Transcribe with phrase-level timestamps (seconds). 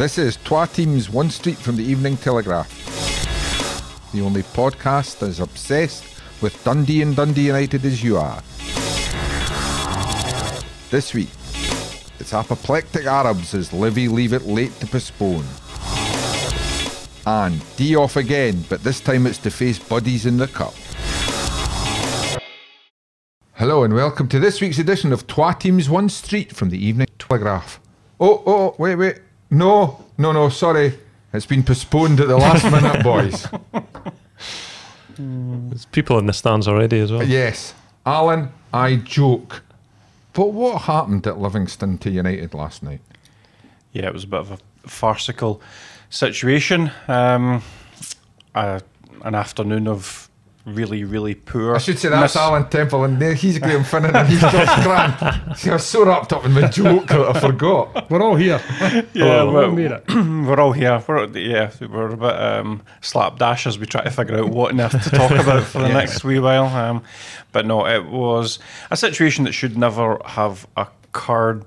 [0.00, 2.70] This is Twa Teams One Street from the Evening Telegraph,
[4.12, 8.40] the only podcast as obsessed with Dundee and Dundee United as you are.
[10.88, 11.28] This week,
[12.18, 15.44] it's apoplectic Arabs as Livy leave it late to postpone.
[17.26, 20.72] And D off again, but this time it's to face buddies in the cup.
[23.52, 27.08] Hello and welcome to this week's edition of Twa Teams One Street from the Evening
[27.18, 27.80] Telegraph.
[28.18, 29.20] Oh, oh, oh wait, wait.
[29.50, 30.98] No, no, no, sorry.
[31.32, 33.46] It's been postponed at the last minute, boys.
[35.18, 37.22] There's people in the stands already as well.
[37.22, 37.74] Yes,
[38.06, 39.62] Alan, I joke.
[40.32, 43.00] But what happened at Livingston to United last night?
[43.92, 45.60] Yeah, it was a bit of a farcical
[46.08, 46.90] situation.
[47.08, 47.62] Um,
[48.54, 48.80] a,
[49.24, 50.29] an afternoon of
[50.64, 51.74] really, really poor.
[51.74, 54.84] I should say that's miss- Alan Temple, and there he's Graham Finnan, and he's Josh
[54.84, 55.58] Grant.
[55.58, 58.10] See, I was so wrapped up in my joke that I forgot.
[58.10, 58.60] We're all here.
[59.12, 60.04] Yeah, we well, made it.
[60.08, 61.02] we're all here.
[61.06, 64.80] We're yeah, we're a bit um, slapdash as we try to figure out what on
[64.80, 66.66] earth to talk about for the next wee while.
[66.66, 67.02] Um,
[67.52, 68.58] but no, it was
[68.90, 71.64] a situation that should never have occurred.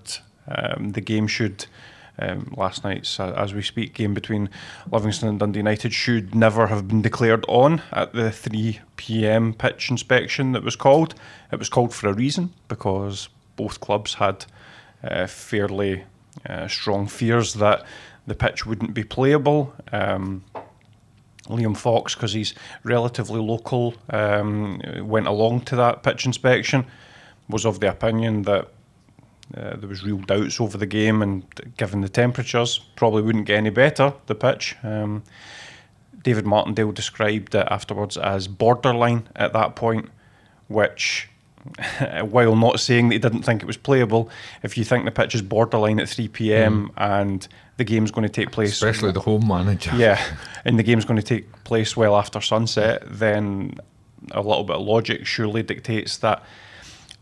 [0.47, 1.65] Um, the game should.
[2.19, 4.49] Um, last night's, uh, as we speak, game between
[4.91, 9.53] Livingston and Dundee United should never have been declared on at the 3 p.m.
[9.53, 11.15] pitch inspection that was called.
[11.51, 14.45] It was called for a reason because both clubs had
[15.03, 16.03] uh, fairly
[16.47, 17.83] uh, strong fears that
[18.27, 19.73] the pitch wouldn't be playable.
[19.91, 20.43] Um,
[21.47, 22.53] Liam Fox, because he's
[22.83, 26.85] relatively local, um, went along to that pitch inspection,
[27.49, 28.69] was of the opinion that
[29.55, 31.43] uh, there was real doubts over the game, and
[31.77, 34.13] given the temperatures, probably wouldn't get any better.
[34.25, 34.75] The pitch.
[34.83, 35.23] Um,
[36.23, 40.09] David Martindale described it afterwards as borderline at that point,
[40.69, 41.29] which,
[42.21, 44.29] while not saying that he didn't think it was playable,
[44.63, 46.91] if you think the pitch is borderline at 3 p.m.
[46.97, 49.91] and the game's going to take place, Especially the home manager.
[49.95, 50.23] yeah,
[50.65, 53.75] and the game's going to take place well after sunset, then
[54.31, 56.43] a little bit of logic surely dictates that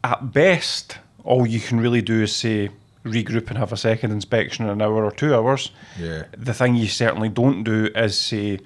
[0.04, 2.70] at best, all you can really do is say
[3.04, 5.72] regroup and have a second inspection in an hour or two hours.
[6.00, 6.24] Yeah.
[6.38, 8.60] The thing you certainly don't do is say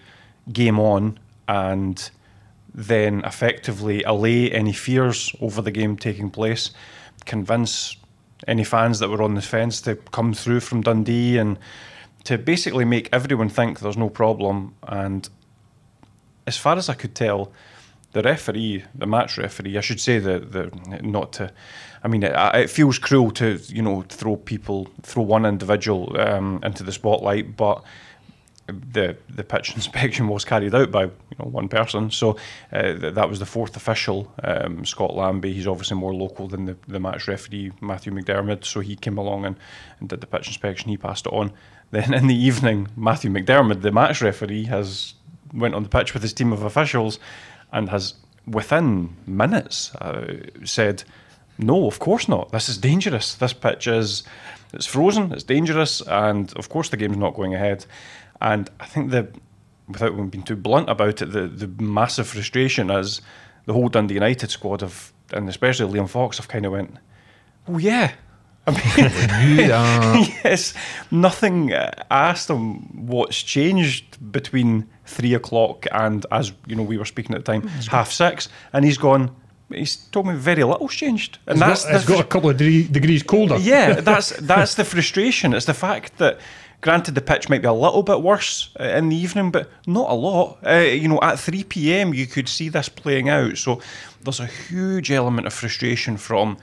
[0.52, 2.10] game on and
[2.74, 6.72] then effectively allay any fears over the game taking place,
[7.26, 7.96] convince
[8.48, 11.58] any fans that were on the fence to come through from Dundee and
[12.26, 14.76] to basically make everyone think there's no problem.
[14.84, 15.28] And
[16.46, 17.52] as far as I could tell,
[18.16, 21.52] the referee, the match referee, I should say the the not to,
[22.02, 26.62] I mean, it, it feels cruel to you know throw people, throw one individual um,
[26.64, 27.84] into the spotlight, but
[28.68, 32.38] the the pitch inspection was carried out by you know one person, so
[32.72, 35.52] uh, th- that was the fourth official, um, Scott Lambie.
[35.52, 39.44] He's obviously more local than the, the match referee Matthew McDermott, so he came along
[39.44, 39.58] and,
[40.00, 40.90] and did the pitch inspection.
[40.90, 41.52] He passed it on.
[41.92, 45.14] Then in the evening, Matthew McDermott, the match referee, has
[45.54, 47.20] went on the pitch with his team of officials
[47.76, 48.16] and has
[48.48, 50.26] within minutes uh,
[50.64, 51.04] said,
[51.58, 52.52] "No, of course not.
[52.52, 53.36] This is dangerous.
[53.36, 54.24] This pitch is
[54.74, 55.32] it's frozen.
[55.34, 57.86] It's dangerous, and of course the game's not going ahead."
[58.42, 59.28] And I think the
[59.88, 63.22] without being too blunt about it, the the massive frustration is
[63.66, 66.98] the whole Dundee United squad have, and especially Liam Fox, have kind of went,
[67.68, 68.12] "Oh yeah."
[68.68, 70.74] I mean, yes,
[71.12, 77.06] nothing uh, asked him what's changed between three o'clock and, as you know, we were
[77.06, 79.36] speaking at the time, half six, and he's gone.
[79.72, 82.50] He's told me very little's changed, and It's that's got, it's the got a couple
[82.52, 83.58] of de- degrees colder.
[83.58, 85.54] yeah, that's that's the frustration.
[85.54, 86.40] It's the fact that,
[86.82, 90.10] granted, the pitch might be a little bit worse uh, in the evening, but not
[90.10, 90.60] a lot.
[90.66, 92.14] Uh, you know, at three p.m.
[92.14, 93.58] you could see this playing out.
[93.58, 93.82] So
[94.22, 96.58] there's a huge element of frustration from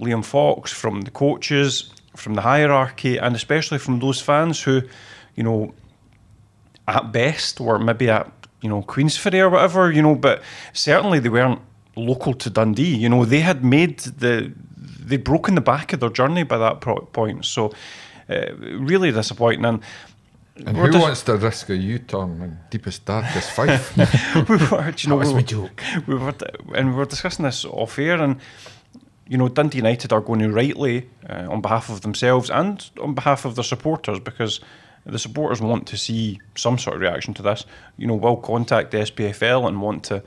[0.00, 4.82] Liam Fox, from the coaches, from the hierarchy, and especially from those fans who,
[5.34, 5.72] you know,
[6.88, 8.30] at best were maybe at
[8.62, 10.42] you know Queensferry or whatever, you know, but
[10.72, 11.60] certainly they weren't
[11.96, 12.96] local to Dundee.
[12.96, 16.80] You know, they had made the they'd broken the back of their journey by that
[17.12, 17.44] point.
[17.44, 17.72] So
[18.28, 19.64] uh, really disappointing.
[19.64, 19.82] And
[20.66, 23.96] And who dis- wants to risk a U-turn in deepest, darkest Fife?
[24.48, 25.82] we were, you know, That was we my joke.
[26.06, 26.34] we were,
[26.74, 28.36] and we were discussing this off air, and
[29.28, 33.14] you know, Dundee United are going to rightly, uh, on behalf of themselves and on
[33.14, 34.60] behalf of their supporters, because
[35.04, 37.64] the supporters want to see some sort of reaction to this.
[37.96, 40.22] You know, will contact the SPFL and want to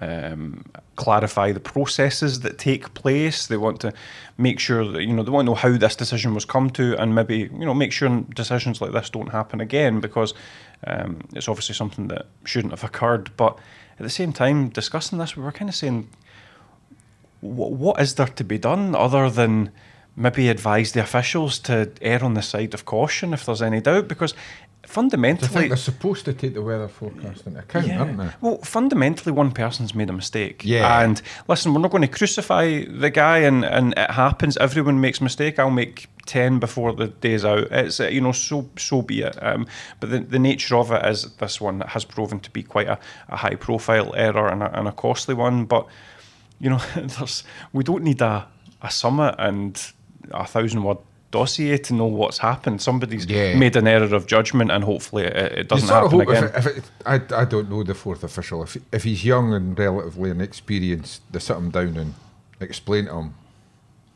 [0.00, 0.64] um,
[0.96, 3.46] clarify the processes that take place.
[3.46, 3.92] They want to
[4.38, 7.00] make sure that you know they want to know how this decision was come to,
[7.00, 10.34] and maybe you know make sure decisions like this don't happen again because
[10.86, 13.30] um, it's obviously something that shouldn't have occurred.
[13.36, 13.58] But
[13.98, 16.08] at the same time, discussing this, we were kind of saying,
[17.46, 19.70] what, what is there to be done other than
[20.16, 24.08] maybe advise the officials to err on the side of caution if there's any doubt,
[24.08, 24.32] because
[24.82, 28.30] I fundamentally, think they're supposed to take the weather forecast into account, aren't they?
[28.40, 30.62] well, fundamentally, one person's made a mistake.
[30.64, 31.02] Yeah.
[31.02, 34.56] And listen, we're not going to crucify the guy, and, and it happens.
[34.56, 35.58] Everyone makes mistake.
[35.58, 37.68] I'll make ten before the day's out.
[37.72, 39.36] It's you know so so be it.
[39.42, 39.66] Um,
[39.98, 42.98] but the, the nature of it is this one has proven to be quite a,
[43.28, 45.64] a high profile error and a, and a costly one.
[45.64, 45.88] But
[46.60, 48.46] you know, there's we don't need a
[48.82, 49.92] a summit and
[50.30, 50.98] a thousand word
[51.32, 52.80] dossier to know what's happened.
[52.80, 53.56] Somebody's Yeah.
[53.56, 56.44] made an error of judgment, and hopefully it, it doesn't happen again.
[56.44, 58.62] if, it, if it, I, I don't know the fourth official.
[58.62, 62.14] If if he's young and relatively inexperienced, they sit him down and
[62.60, 63.34] explain to him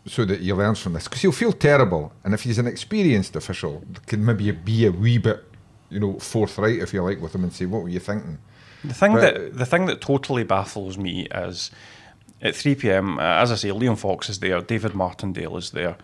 [0.06, 2.12] so that he learns from this because he'll feel terrible.
[2.24, 5.44] And if he's an experienced official, can maybe be a wee bit,
[5.90, 8.38] you know, forthright if you like with him and say, "What were you thinking?"
[8.84, 11.70] The thing But- that the thing that totally baffles me is
[12.42, 13.18] at 3 p.m.
[13.18, 15.96] uh, As I say, Liam Fox is there, David Martindale is there.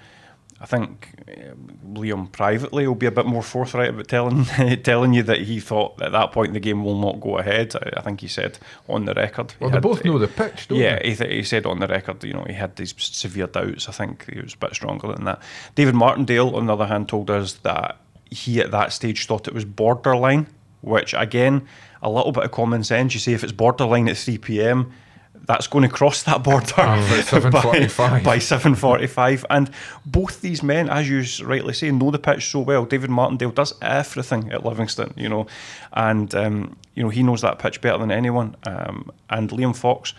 [0.59, 4.45] I think um, Liam privately will be a bit more forthright about telling
[4.83, 7.75] telling you that he thought at that point the game will not go ahead.
[7.77, 9.53] I, I think he said on the record.
[9.61, 11.11] Well, they had- both know the pitch, don't yeah, they?
[11.11, 13.87] he, th- he said on the record, you know, he had these severe doubts.
[13.87, 15.43] I think he was a bit stronger than that.
[15.75, 17.99] David Martindale, on the other hand, told us that
[18.31, 20.47] he at that stage thought it was borderline,
[20.81, 21.69] which again,
[22.01, 23.13] a little bit of common sense.
[23.13, 24.91] You say if it's borderline at 3 p.m.,
[25.47, 26.97] that's going to cross that border Ah,
[27.51, 28.25] by by 7:45.
[28.25, 29.45] by 7.45.
[29.51, 29.71] And
[30.05, 32.85] both these men, as you rightly say, know the pitch so well.
[32.85, 35.47] David Martindale does everything at Livingston, you know,
[35.93, 38.57] and, um, you know, he knows that pitch better than anyone.
[38.67, 40.15] Um, and Liam Fox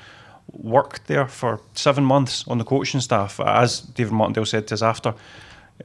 [0.51, 3.39] worked there for seven months on the coaching staff.
[3.39, 5.13] As David Martindale said to us after,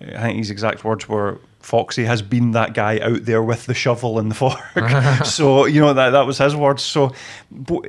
[0.00, 3.74] I think his exact words were, Foxy has been that guy out there with the
[3.74, 4.58] shovel and the fork.
[5.24, 6.82] so, you know, that, that was his words.
[6.82, 7.12] So,
[7.50, 7.84] bo-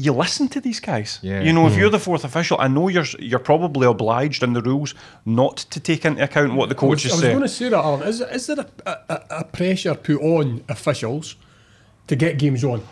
[0.00, 1.18] you listen to these guys.
[1.22, 1.42] Yeah.
[1.42, 1.78] You know, if mm.
[1.78, 4.94] you're the fourth official, I know you're you're probably obliged in the rules
[5.24, 7.28] not to take into account what the I was, coaches I was say.
[7.30, 8.08] going to say that, Alan.
[8.08, 11.36] Is, is there a, a, a pressure put on officials
[12.06, 12.82] to get games on?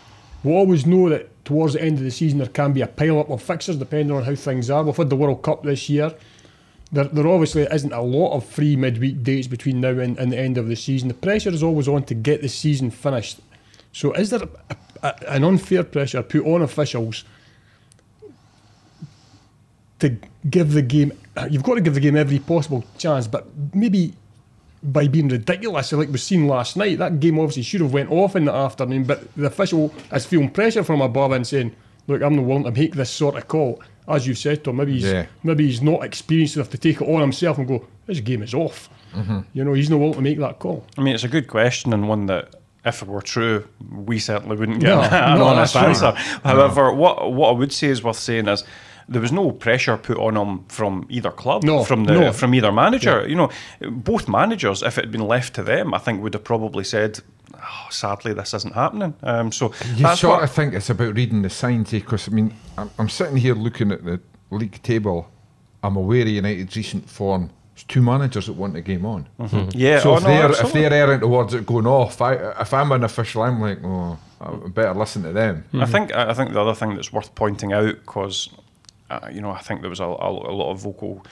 [0.44, 3.18] We always know that towards the end of the season there can be a pile
[3.20, 4.82] up of fixtures depending on how things are.
[4.82, 6.14] We've had the World Cup this year.
[6.92, 10.38] There, there obviously isn't a lot of free midweek dates between now and, and the
[10.38, 11.08] end of the season.
[11.08, 13.40] The pressure is always on to get the season finished.
[13.92, 17.24] So, is there a, an unfair pressure put on officials
[20.00, 20.16] to
[20.48, 21.12] give the game?
[21.50, 24.14] You've got to give the game every possible chance, but maybe
[24.82, 28.36] by being ridiculous, like we've seen last night, that game obviously should have went off
[28.36, 31.74] in the afternoon, but the official is feeling pressure from above and saying,
[32.06, 34.76] "Look, I'm not willing to make this sort of call." As you said to him,
[34.76, 35.26] maybe he's Yeah.
[35.42, 38.54] maybe he's not experienced enough to take it on himself and go, "This game is
[38.54, 39.40] off." Mm-hmm.
[39.52, 40.84] You know, he's not willing to make that call.
[40.96, 42.54] I mean, it's a good question and one that,
[42.84, 46.12] if it were true, we certainly wouldn't get No, an no, honest answer.
[46.44, 48.64] However, what what I would say is worth saying is
[49.08, 52.32] there was no pressure put on him from either club, No, from the no.
[52.32, 53.26] from either manager.
[53.26, 56.44] You know, both managers, if it had been left to them, I think would have
[56.44, 57.20] probably said,
[57.54, 61.14] oh, "Sadly, this isn't happening." Um, so You that's sort what of think it's about
[61.16, 64.20] reading the signs, because I mean, I'm, I'm sitting here looking at the
[64.50, 65.30] league table.
[65.82, 67.50] I'm aware of United's recent form.
[67.78, 69.28] There's two managers that want the game on.
[69.72, 70.00] yeah.
[70.00, 72.90] So oh, if no, they're if they're erring towards it going off, I, if I'm
[72.90, 75.64] an official, I'm like, oh, I better listen to them.
[75.74, 78.48] I think I think the other thing that's worth pointing out because
[79.10, 81.24] uh, you know I think there was a, a, a lot of vocal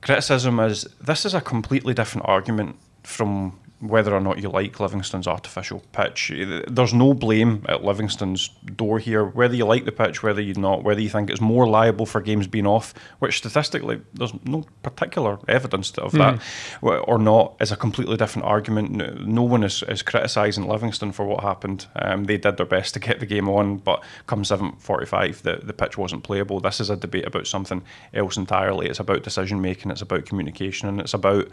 [0.00, 5.26] criticism is this is a completely different argument from whether or not you like Livingston's
[5.26, 6.32] artificial pitch.
[6.66, 10.82] There's no blame at Livingston's door here, whether you like the pitch, whether you not,
[10.82, 15.38] whether you think it's more liable for games being off, which statistically there's no particular
[15.46, 16.40] evidence of that,
[16.80, 18.92] w- or not, is a completely different argument.
[18.92, 21.86] No, no one is, is criticising Livingston for what happened.
[21.96, 25.74] Um, they did their best to get the game on, but come 7.45, the, the
[25.74, 26.60] pitch wasn't playable.
[26.60, 27.82] This is a debate about something
[28.14, 28.86] else entirely.
[28.86, 31.48] It's about decision making, it's about communication, and it's about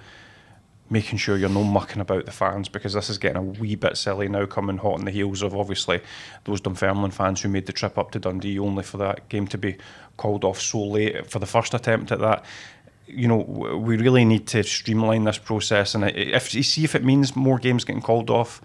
[0.93, 3.97] making sure you're not mucking about the fans because this is getting a wee bit
[3.97, 5.99] silly now, coming hot on the heels of obviously
[6.45, 9.57] those Dunfermline fans who made the trip up to Dundee only for that game to
[9.57, 9.75] be
[10.17, 12.45] called off so late for the first attempt at that.
[13.07, 17.03] You know, we really need to streamline this process, and if you see if it
[17.03, 18.61] means more games getting called off,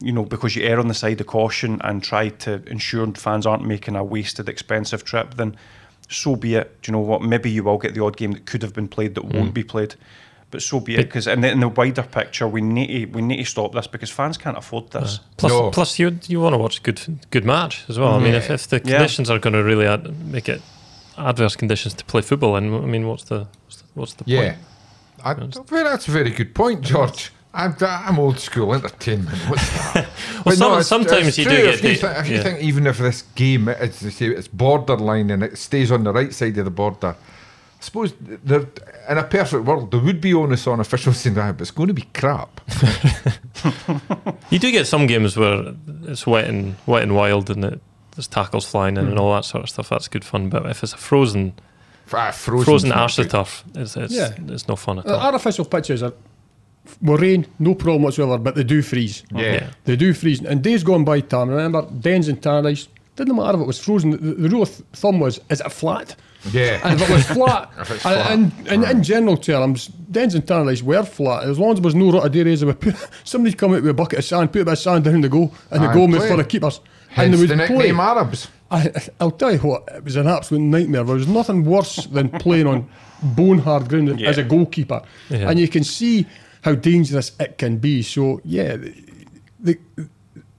[0.00, 3.46] you know, because you err on the side of caution and try to ensure fans
[3.46, 5.56] aren't making a wasted, expensive trip, then
[6.08, 6.80] so be it.
[6.82, 7.22] Do you know what?
[7.22, 9.34] Maybe you will get the odd game that could have been played that mm.
[9.34, 9.96] won't be played.
[10.56, 13.20] But so be it, because in, the- in the wider picture, we need to we
[13.20, 15.18] need to stop this because fans can't afford this.
[15.18, 15.70] Uh, plus, No.
[15.70, 18.14] plus you you want to watch good good match as well.
[18.14, 18.38] I mean, mm.
[18.38, 18.96] if, if the Yeah.
[18.98, 20.62] conditions are going to really ad- make it
[21.18, 24.40] adverse conditions to play football, and I mean, what's the what's the, what's the Yeah,
[24.40, 24.58] point?
[25.24, 27.32] I, well, that's a very good point, George.
[27.52, 29.38] I'm, I'm old school entertainment.
[29.50, 30.08] What's that?
[30.44, 31.56] But some- it's- sometimes it's you true.
[31.56, 34.10] do if get you, the- thi- if you think even if this game, as they
[34.10, 37.14] say, it's borderline and it stays on the right side of the border,
[37.86, 38.66] suppose there,
[39.08, 41.88] in a perfect world, there would be onus on officials saying that, but it's going
[41.88, 42.60] to be crap.
[44.50, 45.74] You do get some games where
[46.04, 47.80] it's wet and wet and wild, and it,
[48.14, 49.88] there's tackles flying in and all that sort of stuff.
[49.88, 50.48] That's good fun.
[50.48, 51.52] But if it's a frozen,
[52.12, 54.32] Ah, frozen, frozen astroturf, it's it's, Yeah.
[54.48, 55.20] it's no fun at Uh, all.
[55.20, 56.12] artificial pitches are
[57.02, 59.24] will rain, no problem whatsoever, but they do freeze.
[59.34, 59.52] Yeah.
[59.52, 59.66] Yeah.
[59.84, 60.40] They do freeze.
[60.40, 64.10] And days gone by, Tom, remember, Dens and Tannadice, didn't matter if it was frozen.
[64.12, 66.14] The, the rule of th- thumb was, is it flat?
[66.52, 66.80] Yeah.
[66.84, 70.34] And if it was flat, If it's and, flat, and, and in general terms, Dens
[70.34, 71.44] and Tannadice were flat.
[71.44, 73.90] As long as there was no rotted areas, they would put, somebody'd come out with
[73.90, 75.94] a bucket of sand, put a bit of sand down the goal, and the Aye,
[75.94, 76.80] goal was for the keepers.
[77.08, 77.76] Hence and the they would play.
[77.78, 78.48] nickname Arabs.
[78.70, 81.04] I, I'll tell you what, it was an absolute nightmare.
[81.04, 82.88] There was nothing worse than playing on
[83.22, 84.28] bone hard ground Yeah.
[84.28, 85.48] as a goalkeeper, Yeah.
[85.50, 86.26] and you can see
[86.62, 88.02] how dangerous it can be.
[88.02, 88.94] So yeah, the,
[89.60, 89.78] the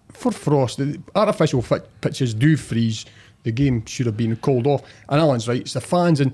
[0.10, 3.06] for Frost, the artificial fit pitches do freeze.
[3.48, 4.82] The game should have been called off.
[5.08, 6.34] And Alan's right; it's the fans, and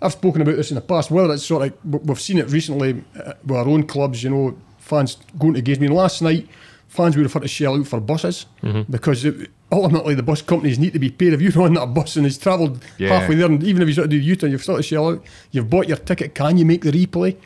[0.00, 1.10] I've spoken about this in the past.
[1.10, 4.30] Whether it's sort of we- we've seen it recently uh, with our own clubs, you
[4.30, 5.78] know, fans going to games.
[5.78, 6.48] I mean, last night
[6.88, 8.46] fans would have had to shell out for buses
[8.88, 11.34] because it, ultimately the bus companies need to be paid.
[11.34, 13.08] If you're on that bus and it's travelled Yeah.
[13.18, 15.22] halfway there, and even if you sort of do U-turn, you've still to shell out.
[15.50, 16.34] You've bought your ticket.
[16.34, 17.36] Can you make the replay,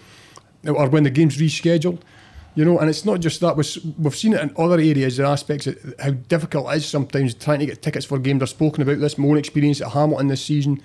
[0.68, 1.98] or when the game's rescheduled?
[2.54, 3.56] You know, and it's not just that.
[3.56, 5.66] We've we've seen it in other areas and aspects.
[5.66, 8.42] of How difficult it is sometimes trying to get tickets for games.
[8.42, 9.18] I've spoken about this.
[9.18, 10.82] My own experience at Hamilton this season.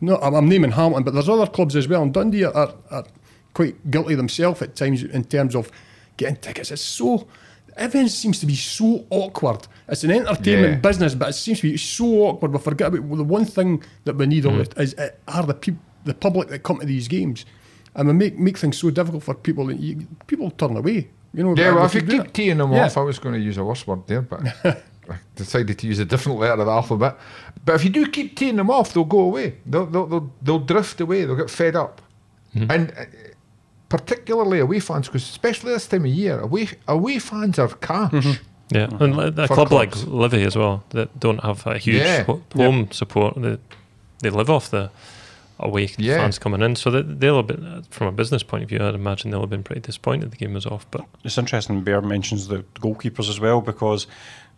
[0.00, 2.02] No, I'm, naming Hamilton, but there's other clubs as well.
[2.02, 3.04] And Dundee are, are,
[3.52, 5.72] quite guilty themselves at times in terms of
[6.16, 6.70] getting tickets.
[6.70, 7.26] It's so
[7.76, 9.66] everything seems to be so awkward.
[9.88, 10.90] It's an entertainment Yeah.
[10.90, 12.52] business, but it seems to be so awkward.
[12.52, 15.44] We forget about well, the one thing that we need all it is uh, are
[15.44, 17.44] the the public that come to these games,
[17.98, 21.08] and we make make things so difficult for people that you, people turn away.
[21.34, 22.32] You know, Yeah, well, if you keep doing it.
[22.34, 22.86] teeing them Yeah.
[22.86, 24.40] off, I was going to use a worse word there, but
[25.10, 27.14] I decided to use a different letter of the alphabet.
[27.66, 29.54] But if you do keep teeing them off, they'll go away.
[29.66, 31.24] They'll, they'll, they'll, they'll drift away.
[31.26, 32.00] They'll get fed up.
[32.54, 32.70] Hmm.
[32.70, 33.04] And uh,
[33.88, 38.12] particularly away fans, because especially this time of year, away, away fans are cash.
[38.12, 38.42] Mm-hmm.
[38.74, 39.02] Yeah, mm-hmm.
[39.04, 40.08] and li- a For club like clubs.
[40.08, 42.24] Livy as well that don't have a huge Yeah.
[42.24, 43.34] ho- home support.
[43.40, 43.58] They
[44.20, 44.90] they live off the
[45.60, 46.18] away Yeah.
[46.18, 48.78] fans coming in, so they, they'll have been uh, from a business point of view.
[48.80, 50.86] I'd imagine they'll have been pretty disappointed the game was off.
[50.90, 54.06] But It's interesting Bear mentions the goalkeepers as well because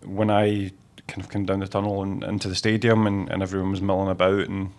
[0.05, 0.73] when I
[1.09, 4.09] kind of came down the tunnel and into the stadium and, and everyone was milling
[4.11, 4.71] about and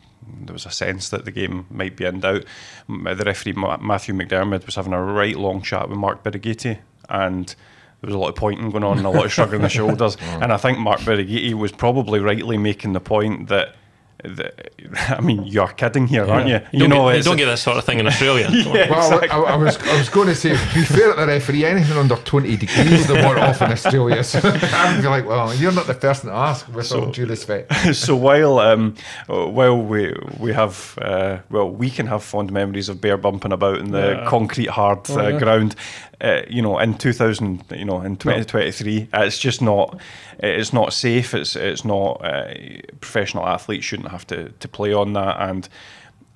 [0.46, 2.46] there was a sense that the game might be in doubt,
[2.88, 6.78] the referee Matthew McDermott was having a right long chat with Mark Birighitti
[7.10, 9.70] and there was a lot of pointing going on and a lot of shrugging the
[9.80, 10.18] shoulders.
[10.22, 13.76] And I think Mark Birighitti was probably rightly making the point that,
[14.24, 14.70] that
[15.18, 16.60] I mean, you're kidding here, aren't you?
[16.72, 18.48] you, don't, get, you don't get this sort of thing in Australia.
[18.52, 18.90] Yeah.
[18.90, 19.30] Well, Exactly.
[19.30, 21.98] I, I was I was going to say, to be fair to the referee, anything
[21.98, 24.24] under 20 degrees they want off in Australia.
[24.24, 27.26] So I would be like, well, you're not the person to ask, with all due
[27.26, 27.74] respect.
[27.96, 28.96] so while um,
[29.28, 33.78] while we we have uh, well we can have fond memories of bear bumping about
[33.80, 34.30] in the Yeah.
[34.30, 35.40] concrete hard uh, Oh, yeah.
[35.40, 35.76] ground,
[36.22, 40.00] uh, you know, in 2000, you know, in 2023, it's just not
[40.40, 41.34] it's not safe.
[41.34, 42.54] It's it's not uh,
[43.00, 45.68] professional athletes shouldn't have to to play on that and.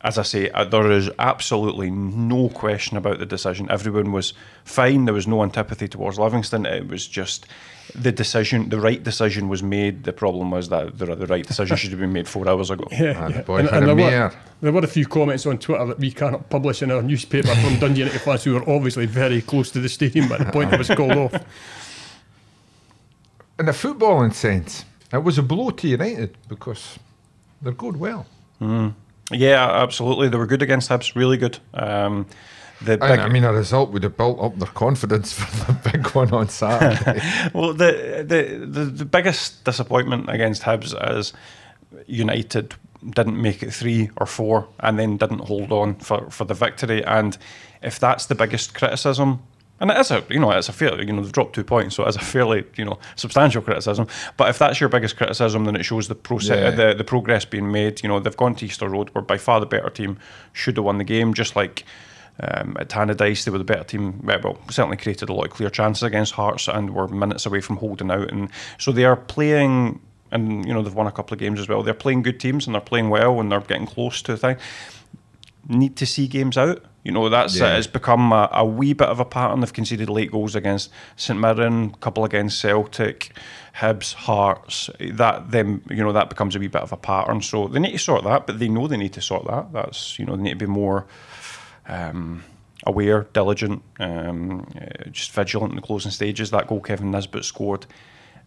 [0.05, 3.67] As I say, uh, there is absolutely no question about the decision.
[3.71, 4.33] Everyone was
[4.63, 5.05] fine.
[5.05, 6.65] There was no antipathy towards Livingston.
[6.67, 7.47] It was just
[7.95, 10.03] the decision, the right decision was made.
[10.03, 12.85] The problem was that the, the right decision should have been made four hours ago.
[12.91, 13.41] Yeah, Ah, the yeah.
[13.41, 15.97] boy And, had and a there, were, there were a few comments on Twitter that
[15.99, 19.71] we cannot publish in our newspaper from Dundee United fans who were obviously very close
[19.71, 21.33] to the stadium at the point it was called off.
[23.57, 24.83] In a footballing sense,
[25.13, 26.99] it was a blow to United because
[27.61, 28.25] they're going well.
[29.31, 30.29] Yeah, absolutely.
[30.29, 31.57] They were good against Hibs, really good.
[31.73, 32.27] Um,
[32.81, 36.07] the big, I mean, a result would have built up their confidence for the big
[36.09, 37.21] one on Saturday.
[37.53, 41.33] well, the, the the the biggest disappointment against Hibs is
[42.05, 42.75] United
[43.11, 47.03] didn't make it three or four, and then didn't hold on for, for the victory.
[47.05, 47.37] And
[47.81, 49.43] if that's the biggest criticism,
[49.79, 51.95] and it is a you know it's a fair you know they've dropped two points,
[51.95, 54.07] so it's a fairly you know substantial criticism.
[54.37, 56.71] But if that's your biggest criticism, then it shows the process, Yeah.
[56.71, 58.01] the the progress being made.
[58.03, 60.17] You know they've gone to Easter Road, were by far the better team,
[60.53, 61.83] should have won the game, just like.
[62.37, 64.19] Um, at Tannadice, they were the better team.
[64.21, 67.61] Well, well, certainly created a lot of clear chances against Hearts and were minutes away
[67.61, 68.29] from holding out.
[68.29, 70.01] And so they are playing,
[70.33, 71.81] and you know they've won a couple of games as well.
[71.81, 74.57] They're playing good teams and they're playing well and they're getting close to a thing.
[75.69, 76.83] Need to see games out.
[77.05, 77.77] You know that's Yeah.
[77.77, 79.59] it's become a, a wee bit of a pattern.
[79.59, 83.31] They've conceded late goals against St Mirren, a couple against Celtic,
[83.75, 84.89] Hibs, Hearts.
[84.99, 87.43] That them you know that becomes a wee bit of a pattern.
[87.43, 89.71] So they need to sort that, but they know they need to sort that.
[89.71, 91.05] That's you know they need to be more
[91.87, 92.43] um,
[92.87, 94.67] aware, diligent, um,
[95.11, 96.49] just vigilant in the closing stages.
[96.49, 97.85] That goal Kevin Nisbet scored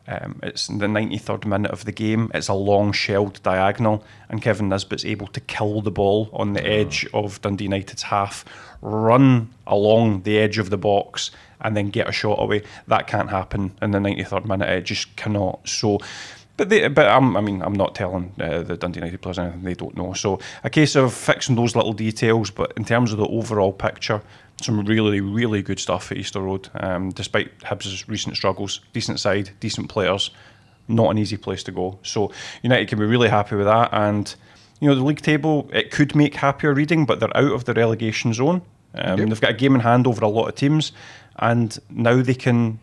[0.08, 2.30] Um, it's in the 93rd minute of the game.
[2.32, 6.66] It's a long shelled diagonal, and Kevin Nisbet's able to kill the ball on the
[6.66, 8.44] edge of Dundee United's half,
[8.80, 12.62] run along the edge of the box, and then get a shot away.
[12.86, 14.68] That can't happen in the 93rd minute.
[14.70, 15.68] It just cannot.
[15.68, 15.98] So.
[16.56, 19.62] But they, but I'm, I mean, I'm not telling uh, the Dundee United players anything
[19.62, 20.12] they don't know.
[20.14, 22.50] So a case of fixing those little details.
[22.50, 24.22] But in terms of the overall picture,
[24.60, 26.68] some really, really good stuff at Easter Road.
[26.74, 30.30] Um, despite Hibs' recent struggles, decent side, decent players,
[30.88, 31.98] not an easy place to go.
[32.02, 33.90] So United can be really happy with that.
[33.92, 34.34] And
[34.80, 37.74] you know, the league table it could make happier reading, but they're out of the
[37.74, 38.62] relegation zone.
[38.94, 39.28] Um, Yep.
[39.28, 40.92] They've got a game in hand over a lot of teams,
[41.36, 42.80] and now they can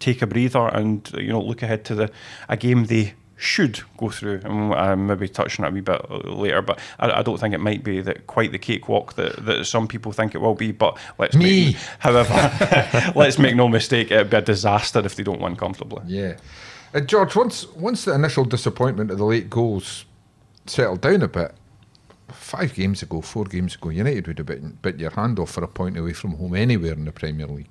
[0.00, 2.10] take a breather and you know look ahead to the
[2.48, 4.40] a game they should go through.
[4.44, 7.54] And I'm maybe touching on it a wee bit later, but I, I don't think
[7.54, 10.72] it might be that quite the cakewalk that, that some people think it will be.
[10.72, 11.66] But let's Me.
[11.66, 16.02] Make, however, let's make no mistake, it'd be a disaster if they don't win comfortably.
[16.06, 16.36] Yeah.
[16.94, 20.04] Uh, George, once once the initial disappointment of the late goals
[20.66, 21.52] settled down a bit,
[22.28, 25.64] five games ago, four games ago, United would have bit, bit your hand off for
[25.64, 27.68] a point away from home anywhere in the Premier League.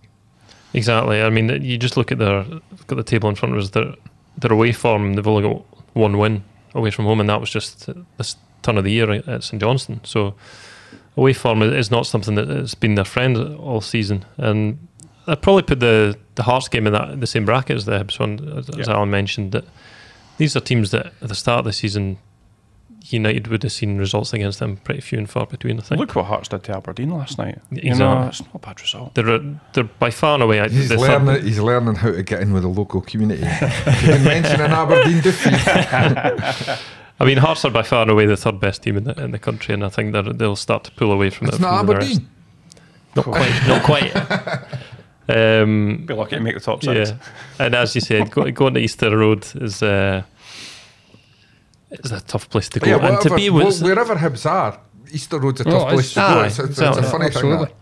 [0.73, 1.21] Exactly.
[1.21, 2.43] I mean, you just look at their
[2.87, 3.69] got the table in front of us.
[3.69, 3.93] Their
[4.37, 5.13] their away form.
[5.13, 5.63] They've only got
[5.93, 9.43] one win away from home, and that was just this turn of the year at
[9.43, 10.01] St Johnstone.
[10.03, 10.35] So
[11.15, 14.25] away form is not something that has been their friend all season.
[14.37, 14.87] And
[15.27, 18.19] I'd probably put the the Hearts game in that the same bracket as the Hibs
[18.19, 19.51] one, as, as Alan mentioned.
[19.51, 19.65] That
[20.37, 22.17] these are teams that at the start of the season.
[23.09, 25.77] United would have seen results against them pretty few and far between.
[25.77, 27.59] I think Look what Hearts did to Aberdeen last night.
[27.69, 27.99] You Exactly.
[27.99, 29.13] know, it's not a bad result.
[29.15, 29.39] they're
[29.73, 30.61] they're by far and away.
[30.61, 31.43] I- He's the third- learning.
[31.45, 33.41] He's learning how to get in with the local community.
[33.43, 35.53] You've been mentioning Aberdeen defeat.
[37.19, 39.31] I mean, Hearts are by far and away the third best team in the in
[39.31, 41.61] the country, and I think that they'll start to pull away from It's it.
[41.61, 42.11] not from the rest.
[42.11, 42.29] Aberdeen.
[43.15, 43.67] Not quite.
[43.67, 44.63] Not quite.
[45.29, 47.11] Um, Be lucky to make the top six.
[47.11, 47.15] yeah,
[47.57, 50.23] and as you said, go, going to Easter Road is uh,
[52.03, 54.79] is a tough place to go, Yeah, and to whatever- be with, wherever Hibs are,
[55.11, 56.41] Easter Road's a Oh, tough it's- place to go.
[56.43, 57.65] It's, it's, it's a funny Absolutely.
[57.67, 57.75] thing.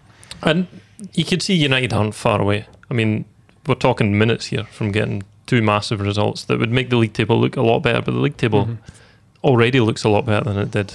[0.44, 0.68] and
[1.14, 2.66] you could see United aren't far away.
[2.90, 3.26] I mean,
[3.68, 7.40] we're talking minutes here from getting two massive results that would make the league table
[7.40, 8.02] look a lot better.
[8.02, 8.76] But the league table Mm-hmm.
[9.44, 10.94] already looks a lot better than it did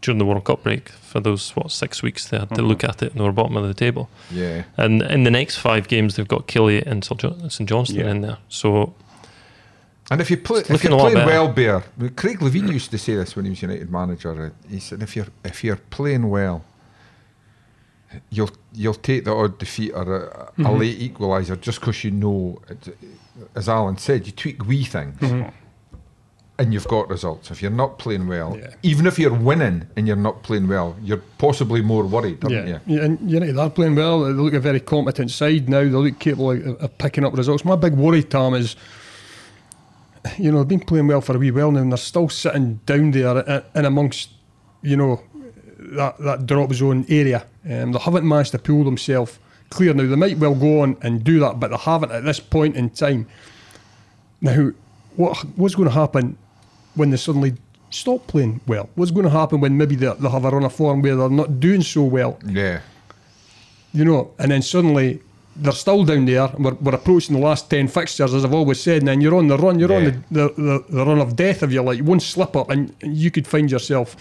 [0.00, 0.88] during the World Cup break.
[0.88, 2.64] For those what six weeks they had to Mm-hmm.
[2.66, 4.08] look at it, and they were bottom of the table.
[4.30, 4.64] Yeah.
[4.76, 8.10] And in the next five games, they've got Killie and St Johnstone Yeah.
[8.10, 8.38] in there.
[8.48, 8.94] So
[10.10, 11.26] And if you play, it's if you're playing better.
[11.26, 11.82] well, Bear.
[12.16, 14.52] Craig Levein used to say this when he was United manager.
[14.68, 16.62] He said, "If you're if you're playing well,
[18.30, 20.78] you'll you'll take the odd defeat or a, a Mm-hmm.
[20.78, 22.96] late equaliser just because you know." It,
[23.56, 25.18] as Alan said, you tweak wee things.
[25.20, 25.48] Mm-hmm.
[26.56, 27.50] And you've got results.
[27.50, 28.74] If you're not playing well, Yeah.
[28.84, 32.78] even if you're winning and you're not playing well, you're possibly more worried, aren't Yeah.
[32.86, 32.96] you?
[32.96, 34.22] yeah, and United are playing well.
[34.22, 35.80] They look a very competent side now.
[35.80, 37.64] They look capable of, of picking up results.
[37.64, 38.76] My big worry, Tom, is
[40.38, 42.80] you know they've been playing well for a wee while now, and they're still sitting
[42.86, 44.30] down there in, amongst
[44.82, 45.22] you know
[45.78, 47.46] that that drop zone area.
[47.68, 49.38] Um, they haven't managed to pull themselves
[49.70, 50.06] clear now.
[50.06, 52.90] They might well go on and do that, but they haven't at this point in
[52.90, 53.26] time.
[54.40, 54.72] Now,
[55.16, 56.36] what what's going to happen
[56.94, 57.54] when they suddenly
[57.90, 58.88] stop playing well?
[58.94, 61.30] What's going to happen when maybe they, they have a run of form where they're
[61.30, 62.38] not doing so well?
[62.46, 62.80] Yeah.
[63.92, 65.20] you know, and then suddenly
[65.56, 66.44] they're still down there.
[66.46, 69.34] And we're, we're approaching the last 10 fixtures, as I've always said, and then you're
[69.36, 69.96] on the run, you're Yeah.
[69.98, 72.00] on the, the, the, the run of death, if you like.
[72.00, 74.16] One slip up, and you could find yourself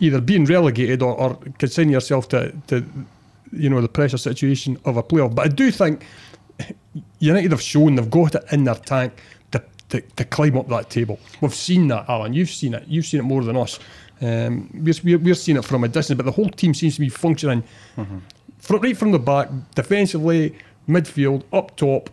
[0.00, 2.84] either being relegated or, or consign yourself to, to,
[3.52, 5.34] you know, the pressure situation of a playoff.
[5.34, 6.04] But I do think
[7.18, 9.12] United have shown they've got it in their tank
[9.52, 11.18] to, to, to climb up that table.
[11.40, 12.32] We've seen that, Alan.
[12.32, 12.84] You've seen it.
[12.86, 13.78] You've seen it more than us.
[14.20, 17.00] Um, we're, we're, we're seeing it from a distance, but the whole team seems to
[17.00, 17.62] be functioning
[18.58, 20.56] from, right from the back, defensively,
[20.88, 22.10] midfield, up top,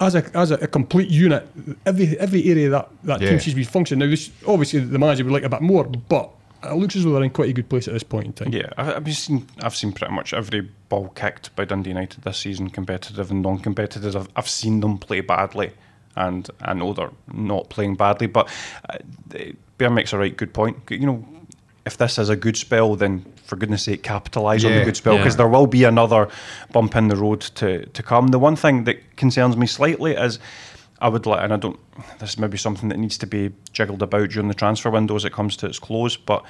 [0.00, 1.48] as a as a, a complete unit.
[1.84, 3.30] Every every area that that Yeah.
[3.30, 4.06] team seems to be functioning.
[4.06, 6.30] Now, this, obviously, the manager would like a bit more, but
[6.64, 8.52] it looks as though they're in quite a good place at this point in time.
[8.52, 12.38] Yeah, I- I've seen I've seen pretty much every ball kicked by Dundee United this
[12.38, 14.14] season, competitive and non-competitive.
[14.16, 15.72] I've, I've seen them play badly,
[16.14, 18.26] and I know they're not playing badly.
[18.26, 18.48] But
[18.88, 18.98] uh,
[19.78, 20.76] Bear makes a right good point.
[20.90, 21.28] You know,
[21.84, 25.16] if this is a good spell, then for goodness sake, capitalise on the good spell
[25.16, 25.38] because Yeah.
[25.38, 26.28] there will be another
[26.72, 28.28] bump in the road to to come.
[28.28, 30.38] The one thing that concerns me slightly is.
[30.98, 31.78] I would like, and I don't.
[32.20, 35.26] This is maybe something that needs to be jiggled about during the transfer window as
[35.26, 36.16] it comes to its close.
[36.16, 36.42] But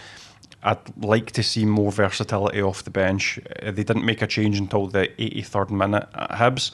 [0.62, 3.40] I'd like to see more versatility off the bench.
[3.60, 6.70] They didn't make a change until the 83rd minute at Hibs,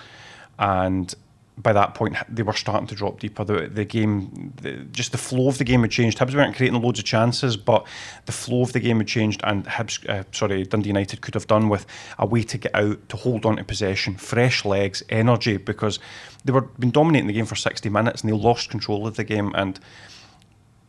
[0.58, 1.14] and
[1.58, 3.44] by that point they were starting to drop deeper.
[3.44, 6.18] The, the game, the, just the flow of the game had changed.
[6.18, 7.86] Hibs weren't creating loads of chances, but
[8.24, 11.46] the flow of the game had changed, and Hibs, uh, sorry, Dundee United could have
[11.46, 11.86] done with
[12.18, 15.98] a way to get out, to hold on to possession, fresh legs, energy, because
[16.44, 19.24] they were been dominating the game for 60 minutes and they lost control of the
[19.24, 19.52] game.
[19.54, 19.78] And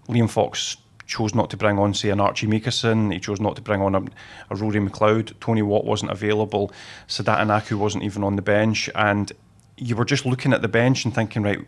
[0.08, 3.12] Liam Fox chose not to bring on, say, an Archie Meekison.
[3.12, 4.02] He chose not to bring on a,
[4.50, 5.34] a Rory McLeod.
[5.40, 6.72] Tony Watt wasn't available.
[7.08, 8.90] Sadat Anaku wasn't even on the bench.
[8.96, 9.32] And
[9.78, 11.60] you were just looking at the bench and thinking, right,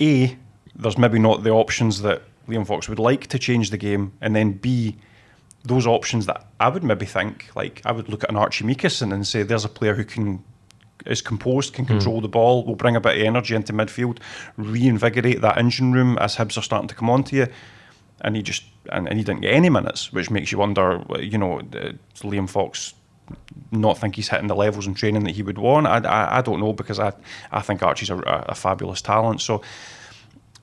[0.00, 0.36] A,
[0.74, 4.12] there's maybe not the options that Liam Fox would like to change the game.
[4.20, 4.96] And then B,
[5.64, 9.12] those options that I would maybe think, like I would look at an Archie Meekison
[9.12, 10.44] and say, there's a player who can
[11.06, 12.22] is composed, can control mm.
[12.22, 14.18] the ball, will bring a bit of energy into midfield,
[14.56, 17.46] reinvigorate that engine room as Hibs are starting to come onto you
[18.24, 21.38] and he just and, and he didn't get any minutes, which makes you wonder, you
[21.38, 21.60] know,
[22.16, 22.94] Liam Fox
[23.70, 25.86] not think he's hitting the levels in training that he would want.
[25.86, 27.12] I, I, I don't know because I,
[27.50, 29.40] I think Archie's a, a, fabulous talent.
[29.40, 29.62] So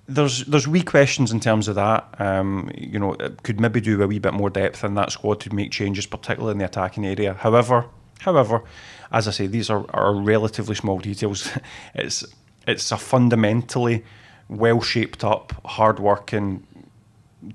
[0.08, 2.08] there's there's wee questions in terms of that.
[2.20, 5.54] Um, you know, could maybe do a wee bit more depth in that squad to
[5.54, 7.34] make changes, particularly in the attacking area.
[7.34, 7.86] However,
[8.20, 8.64] however,
[9.12, 11.50] as I say, these are, are relatively small details.
[11.96, 12.26] it's
[12.68, 14.04] it's a fundamentally
[14.48, 16.66] well shaped up, hard working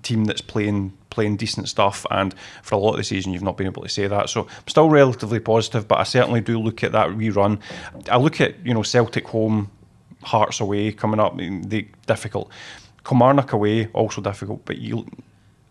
[0.02, 2.06] team that's playing playing decent stuff.
[2.10, 4.28] And for a lot of the season, you've not been able to say that.
[4.28, 7.58] So I'm still relatively positive, but I certainly do look at that rerun.
[8.10, 9.70] I look at you know Celtic home,
[10.22, 11.36] Hearts away coming up.
[11.36, 12.50] The difficult,
[13.04, 14.64] Kilmarnock away also difficult.
[14.64, 15.06] But you,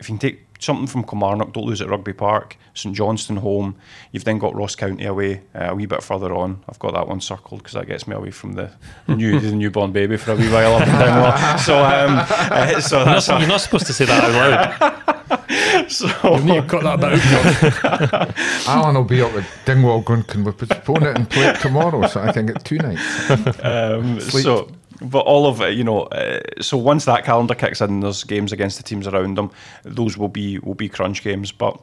[0.00, 2.56] if you can take something from Kilmarnock, don't lose at Rugby Park.
[2.74, 3.76] St Johnstone home.
[4.12, 6.62] You've then got Ross County away uh, a wee bit further on.
[6.68, 8.70] I've got that one circled because that gets me away from the
[9.08, 11.56] new the newborn baby for a wee while up and down.
[11.66, 15.88] So, um, uh, so you're, not, you're not supposed to say that out loud.
[15.88, 18.68] so you need to cut that bit out.
[18.68, 22.06] Alan will be up with Dingwall going, can we postpone it and play it tomorrow
[22.06, 23.30] so I can get two nights?
[23.64, 28.00] Um, so but all of it, you know, uh, so once that calendar kicks in,
[28.00, 29.50] there's games against the teams around them.
[29.82, 31.80] Those will be will be crunch games, but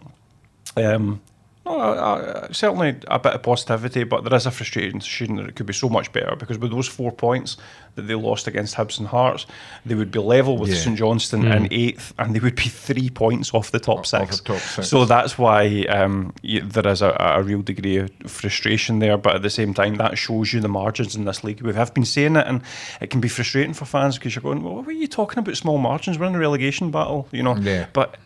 [0.77, 1.21] um,
[1.65, 5.55] no, uh, certainly a bit of positivity, but there is a frustration shooting that it
[5.55, 7.55] could be so much better because with those four points
[7.95, 9.45] that they lost against Hibs and Hearts,
[9.85, 10.75] they would be level with yeah.
[10.75, 11.55] St Johnstone mm.
[11.55, 14.39] in eighth, and they would be three points off the top, six.
[14.39, 14.89] The top six.
[14.89, 19.35] So that's why um, you, there is a, a, real degree of frustration there, but
[19.35, 21.61] at the same time, that shows you the margins in this league.
[21.61, 22.61] We have been saying it, and
[22.99, 25.55] it can be frustrating for fans because you're going, well, what are you talking about
[25.55, 26.19] small margins?
[26.19, 27.55] We're in a relegation battle, you know.
[27.55, 27.87] Yeah.
[27.93, 28.17] But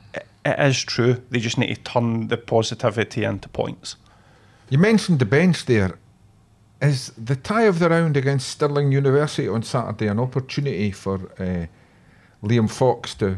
[0.45, 1.21] it is true.
[1.30, 3.95] They just need to turn the positivity into points.
[4.69, 5.97] You mentioned the bench there.
[6.82, 11.65] Is the tie of the round against Stirling University on Saturday an opportunity for uh,
[12.43, 13.38] Liam Fox to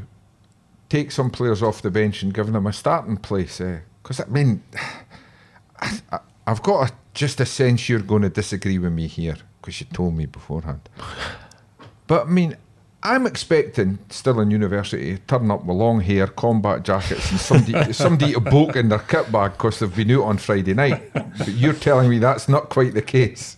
[0.89, 3.61] take some players off the bench and give them a starting place?
[4.03, 4.61] Because uh, I mean,
[5.79, 9.79] I, have got a, just a sense you're going to disagree with me here because
[9.79, 10.89] you told me beforehand.
[12.07, 12.57] But I mean,
[13.01, 18.33] I'm expecting Stirling University to turn up with long hair, combat jackets, and somebody somebody
[18.33, 21.13] to bulk in their kit bag because they've been out on Friday night.
[21.13, 23.55] But you're telling me that's not quite the case.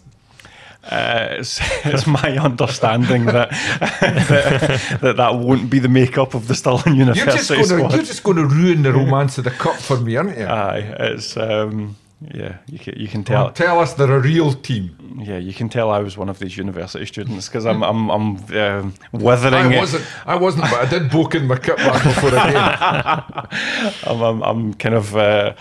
[0.84, 3.52] Uh, it's, it's, my understanding that,
[4.00, 7.94] that, that that won't be the makeup of the Stirling University you're just gonna, squad.
[7.94, 10.46] You're just going to ruin the romance of the cup for me, aren't you?
[10.46, 11.38] Aye, it's.
[11.38, 11.96] Um,
[12.30, 13.46] yeah, you can, you can tell.
[13.46, 15.20] Well, tell us they're a real team.
[15.24, 18.38] Yeah, you can tell I was one of these university students because I'm I'm I'm
[18.56, 19.74] um, withering.
[19.74, 20.28] I wasn't.
[20.28, 24.02] I wasn't, but I did book in my kit back before I came.
[24.12, 25.56] I'm, I'm, I'm kind of uh,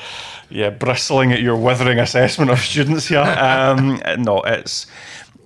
[0.50, 3.20] yeah bristling at your withering assessment of students here.
[3.20, 4.86] Um, no, it's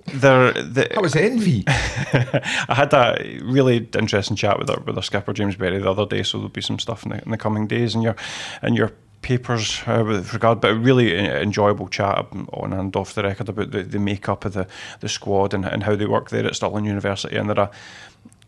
[0.07, 0.53] there.
[0.53, 1.63] The, that was envy.
[1.69, 6.07] I had a really interesting chat with our with our skipper James Berry the other
[6.07, 8.17] day, so there'll be some stuff in the, in the coming days, and your
[8.63, 8.91] and your
[9.25, 13.71] papers uh, with regard, but a really enjoyable chat on and off the record about
[13.71, 14.69] the, the makeup of the,
[15.01, 17.35] the squad and, and how they work there at Stirling University.
[17.37, 17.71] And there are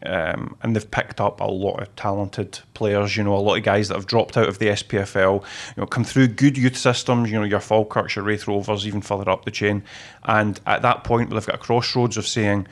[0.05, 3.17] um, and they've picked up a lot of talented players.
[3.17, 5.43] You know, a lot of guys that have dropped out of the SPFL.
[5.43, 7.31] You know, come through good youth systems.
[7.31, 9.83] You know, your Falkirks, your Raith Rovers, even further up the chain.
[10.25, 12.69] And at that point, they've got a crossroads of saying,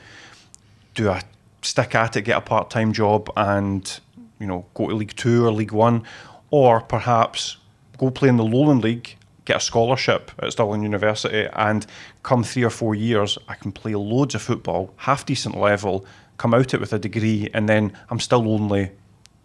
[0.93, 1.23] "Do I
[1.63, 3.99] stick at it, get a part-time job, and
[4.39, 6.03] you know, go to League Two or League One,
[6.51, 7.57] or perhaps
[7.97, 11.85] go play in the Lowland League, get a scholarship at Stirling University, and
[12.23, 16.05] come three or four years, I can play loads of football, half decent level,
[16.37, 18.91] come out it with a degree, and then I'm still only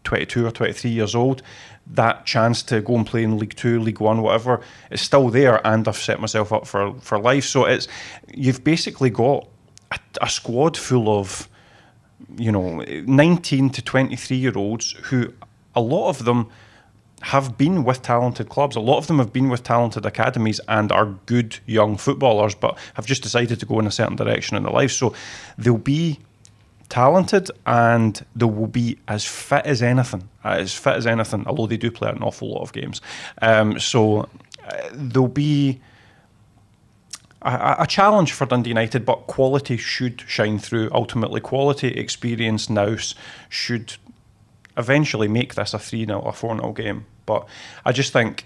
[0.05, 1.43] 22 or 23 years old.
[1.87, 4.61] That chance to go and play in League Two, League One, whatever,
[4.91, 7.45] is still there, and I've set myself up for for life.
[7.45, 7.89] So it's
[8.33, 9.49] you've basically got
[9.91, 11.49] a, a squad full of
[12.37, 15.33] you know 19 to 23 year olds who
[15.75, 16.51] a lot of them
[17.23, 18.77] have been with talented clubs.
[18.77, 22.79] A lot of them have been with talented academies and are good young footballers, but
[22.95, 24.93] have just decided to go in a certain direction in their life.
[24.93, 25.15] So
[25.59, 26.19] they'll be
[26.89, 31.77] talented and they will be as fit as anything, as fit as anything, although they
[31.77, 33.01] do play an awful lot of games.
[33.43, 34.29] Um, so
[34.67, 35.81] uh, they'll be
[37.43, 40.91] a, challenge for Dundee United, but quality should shine through.
[40.93, 43.15] Ultimately, quality, experience, nous
[43.49, 43.97] should
[44.81, 47.07] eventually make this a 3 0 or 4 0 game.
[47.27, 47.47] But
[47.85, 48.45] I just think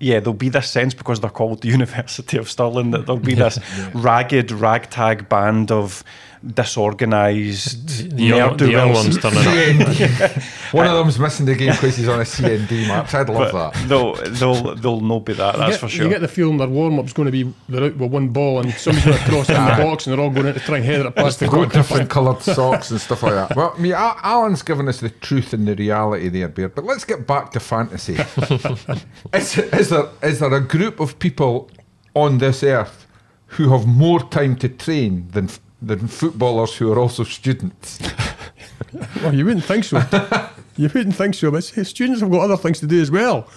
[0.00, 3.34] yeah, there'll be this sense because they're called the University of Stirling that there'll be
[3.34, 3.90] this yeah.
[3.94, 6.04] ragged, ragtag band of
[6.46, 9.82] disorganised the young, the young ones turning
[10.22, 10.30] up.
[10.72, 13.14] One of them's missing the game because he's on a CND match.
[13.14, 13.88] I'd love but that.
[13.88, 16.04] They'll, they'll, they'll not be that, that's get, for sure.
[16.04, 18.60] You get the feeling their warm up's going to be they're out with one ball
[18.60, 20.76] and somebody's going to cross in the box and they're all going in to try
[20.76, 21.66] and head it past the goal.
[21.66, 23.56] different coloured socks and stuff like that.
[23.56, 26.68] Well, I mean, Alan's given us the truth and the reality there, Bear.
[26.68, 28.14] But let's get back to fantasy.
[29.32, 31.70] is, is, there, is there a group of people
[32.14, 33.06] on this earth
[33.46, 35.48] who have more time to train than
[35.86, 37.98] than footballers who are also students.
[39.22, 40.02] well, you wouldn't think so.
[40.76, 43.48] you wouldn't think so, but students have got other things to do as well.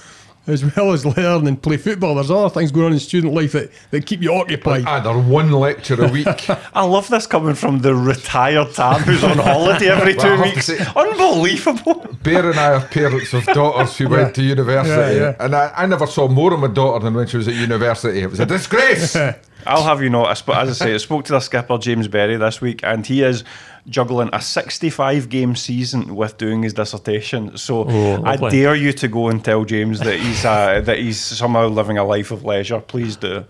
[0.46, 3.52] As well as learn and play football, there's other things going on in student life
[3.52, 4.86] that, that keep you occupied.
[4.86, 6.50] Either ah, one lecture a week.
[6.74, 10.68] I love this coming from the retired Tam who's on holiday every well, two weeks.
[10.68, 12.16] Say, Unbelievable.
[12.24, 14.10] Bear and I are parents of daughters who yeah.
[14.10, 15.36] went to university, yeah, yeah.
[15.38, 18.22] and I, I never saw more of my daughter than when she was at university.
[18.22, 19.18] It was a disgrace.
[19.65, 22.62] I'll have you know, as I say, I spoke to the skipper James Berry this
[22.62, 23.43] week, and he is
[23.89, 27.58] juggling a 65 game season with doing his dissertation.
[27.58, 31.20] So oh, I dare you to go and tell James that he's uh, that he's
[31.20, 32.80] somehow living a life of leisure.
[32.80, 33.46] Please do.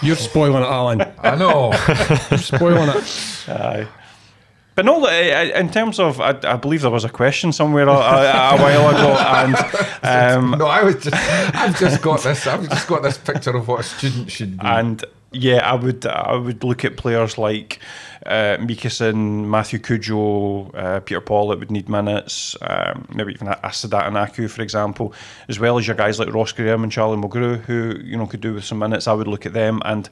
[0.00, 1.02] You're spoiling it, Alan.
[1.18, 1.72] I know.
[2.30, 3.44] You're spoiling it.
[3.48, 3.88] Aye.
[4.78, 7.94] But no, in terms of, I, I, believe there was a question somewhere a, a,
[7.94, 9.56] a while ago, and
[10.04, 13.66] um, no, I was just, I've just got this, I've just got this picture of
[13.66, 17.80] what a student should be, and yeah, I would, I would look at players like
[18.24, 24.48] uh, Matthew Cudjoe, uh, Peter that would need minutes, um, maybe even a Sadat Anaku,
[24.48, 25.12] for example,
[25.48, 28.40] as well as your guys like Ross Graham and Charlie Mulgrew, who you know could
[28.40, 29.08] do with some minutes.
[29.08, 30.08] I would look at them and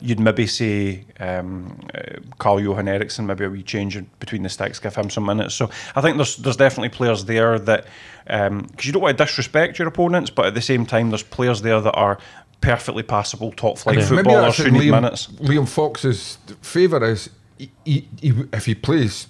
[0.00, 4.78] you'd maybe say um, uh, Carl Johan Eriksson, maybe a wee change between the sticks,
[4.78, 5.54] give him some minutes.
[5.54, 7.86] So I think there's there's definitely players there that
[8.24, 11.22] because um, you don't want to disrespect your opponents, but at the same time, there's
[11.22, 12.18] players there that are
[12.60, 14.06] perfectly passable top flight yeah.
[14.06, 15.26] footballers who need Liam, minutes.
[15.26, 19.28] Liam Fox's favour is he, he, he, if he plays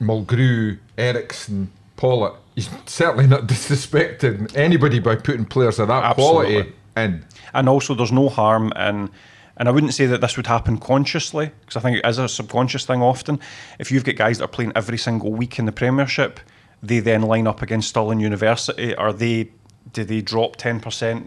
[0.00, 6.52] Mulgrew, Eriksson, Pawlett, he's certainly not disrespecting anybody by putting players of that Absolutely.
[6.52, 7.24] quality in.
[7.54, 9.10] And also, there's no harm in
[9.58, 12.28] and I wouldn't say that this would happen consciously, because I think it is a
[12.28, 13.40] subconscious thing often.
[13.78, 16.40] If you've got guys that are playing every single week in the Premiership,
[16.82, 19.50] they then line up against Stirling University, or they
[19.92, 20.82] do they drop 10%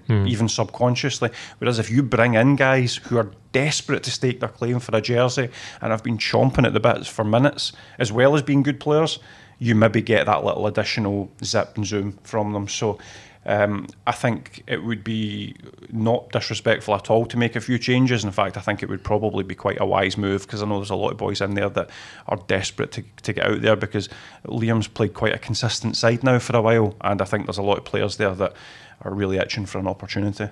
[0.08, 0.28] mm.
[0.28, 1.30] even subconsciously?
[1.58, 5.02] Whereas if you bring in guys who are desperate to stake their claim for a
[5.02, 5.50] jersey
[5.82, 9.20] and have been chomping at the bits for minutes, as well as being good players,
[9.60, 12.68] you maybe get that little additional zip and zoom from them.
[12.68, 12.98] So
[13.46, 15.56] um, I think it would be
[15.92, 18.24] not disrespectful at all to make a few changes.
[18.24, 20.78] In fact, I think it would probably be quite a wise move because I know
[20.78, 21.90] there's a lot of boys in there that
[22.28, 24.10] are desperate to, to get out there because
[24.46, 27.64] Liam's played quite a consistent side now for a while, and I think there's a
[27.64, 28.54] lot of players there that
[29.02, 30.50] are really itching for an opportunity.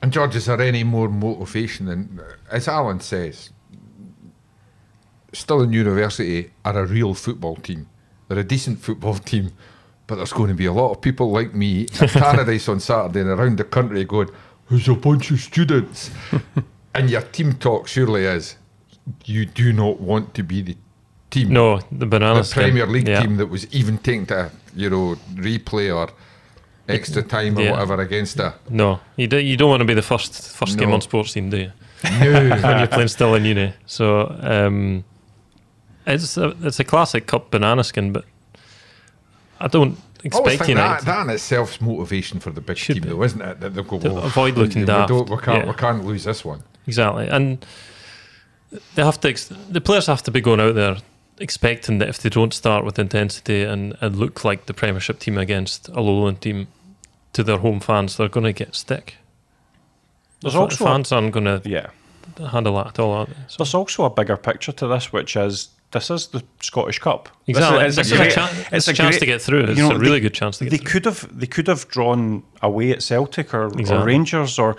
[0.00, 3.50] And George, is there any more motivation than, as Alan says,
[5.32, 7.88] Stirling University are a real football team.
[8.28, 9.52] They're a decent football team
[10.08, 13.20] but there's going to be a lot of people like me at Paradise on Saturday
[13.20, 14.30] and around the country going,
[14.68, 16.10] There's a bunch of students.
[16.94, 18.56] and your team talk surely is,
[19.26, 20.76] you do not want to be the
[21.30, 21.50] team.
[21.50, 23.20] No, the banana The Premier League yeah.
[23.20, 26.10] team that was even taken to, you know, replay or
[26.88, 27.72] extra time or yeah.
[27.72, 28.52] whatever against it.
[28.70, 30.84] No, you, do, you don't want to be the first first no.
[30.84, 31.72] game on sports team, do you?
[32.20, 32.48] No.
[32.62, 33.74] when you're playing Stirling uni.
[33.84, 35.04] So um,
[36.06, 38.24] it's, a, it's a classic cup banana skin, but
[39.60, 40.76] I don't expect United.
[40.76, 43.08] That, that in itself's motivation for the big Should team, be.
[43.10, 43.60] though, isn't it?
[43.60, 45.10] That they'll go, to avoid looking we, daft.
[45.10, 45.66] We, we can't, yeah.
[45.66, 46.62] we can't lose this one.
[46.86, 47.64] Exactly, and
[48.94, 49.34] they have to.
[49.70, 50.96] The players have to be going out there
[51.40, 55.38] expecting that if they don't start with intensity and, and look like the Premiership team
[55.38, 56.68] against a lowland team
[57.32, 59.16] to their home fans, they're going to get stick.
[60.40, 61.90] There's the also fans aren't going to yeah.
[62.50, 63.26] handle that at all.
[63.26, 63.58] So.
[63.58, 67.28] There's also a bigger picture to this, which is this is the Scottish Cup.
[67.46, 69.64] Exactly, this is, it's, a, great, it's a, chance great, to get through.
[69.64, 70.90] It's you know, a really they, good chance to get they through.
[70.90, 73.96] could have they could have drawn away at Celtic or, exactly.
[73.96, 74.76] or Rangers or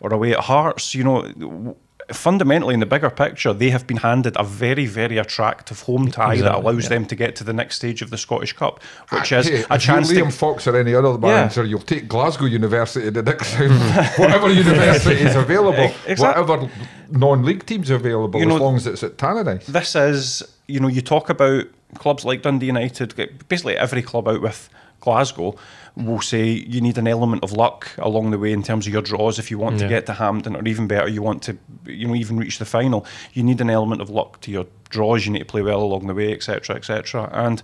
[0.00, 0.94] or away at Hearts.
[0.94, 1.76] You know,
[2.16, 6.36] fundamentally, in the bigger picture, they have been handed a very, very attractive home tie
[6.40, 6.88] that allows yeah.
[6.90, 9.64] them to get to the next stage of the Scottish Cup, which Ah, is hey,
[9.70, 10.30] a chance Liam to.
[10.32, 13.72] Fox or any other manager, you'll take Glasgow University the next round.
[14.18, 16.70] whatever university is available, Exact- whatever
[17.10, 19.66] non-league teams are available, You know- as long as it's at Tannadice.
[19.66, 21.64] This is, you know, you talk about
[21.98, 23.14] clubs like Dundee United,
[23.48, 24.68] basically every club out with
[25.00, 25.56] Glasgow
[25.96, 29.02] will say you need an element of luck along the way in terms of your
[29.02, 32.08] draws if you want to get to Hampden or even better you want to you
[32.08, 33.06] know even reach the final.
[33.34, 35.26] You need an element of luck to your draws.
[35.26, 37.62] You need to play well along the way etc etc and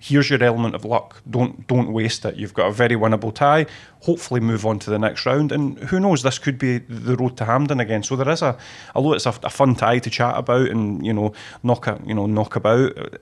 [0.00, 1.22] here's your element of luck.
[1.28, 2.36] Don't don't waste it.
[2.36, 3.66] You've got a very winnable tie.
[4.02, 5.52] Hopefully move on to the next round.
[5.52, 8.02] And who knows this could be the road to Hampden again.
[8.02, 8.56] So there is a
[8.94, 12.14] although it's a, a fun tie to chat about and you know knock a, you
[12.14, 13.18] know knock about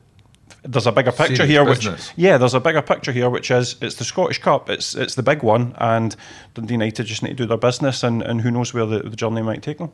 [0.66, 2.12] there's a bigger picture Serious here which business.
[2.16, 4.68] yeah, there's a bigger picture here, which is it's the Scottish Cup.
[4.68, 6.16] It's it's the big one, and
[6.55, 9.16] Dundee United just need to do their business, and, and who knows where the, the
[9.16, 9.92] journey might take them.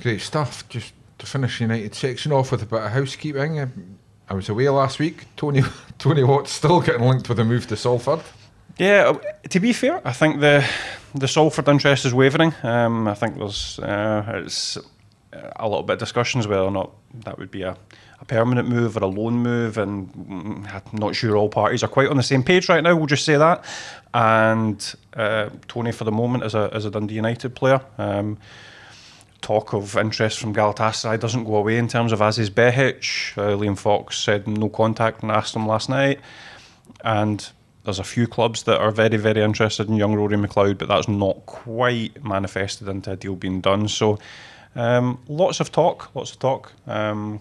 [0.00, 0.68] Great stuff.
[0.68, 3.60] Just to finish United section off with a bit of housekeeping.
[3.60, 5.26] um, I was away last week.
[5.36, 5.62] Tony
[5.98, 8.20] Tony Watt's still getting linked with a move to Salford.
[8.78, 10.66] Yeah, uh, to be fair, I think the
[11.14, 12.54] the Salford interest is wavering.
[12.62, 14.78] Um, I think there's uh, it's
[15.56, 16.92] a little bit of discussions whether or not
[17.24, 17.76] that would be a,
[18.24, 20.10] a permanent move or a loan move, and
[20.68, 22.96] I'm not sure all parties are quite on the same page right now.
[22.96, 23.64] We'll just say that.
[24.12, 27.80] And uh, Tony, for the moment, is a is a Dundee United player.
[27.98, 28.38] Um,
[29.40, 33.36] talk of interest from Galatasaray doesn't go away in terms of Aziz Behich.
[33.36, 36.18] Uh, Liam Fox said no contact and asked him last night.
[37.04, 37.46] And
[37.84, 41.08] there's a few clubs that are very, very interested in young Rory McLeod, but that's
[41.08, 43.88] not quite manifested into a deal being done.
[43.88, 44.18] So
[44.74, 46.72] um, lots of talk, lots of talk.
[46.86, 47.40] Um,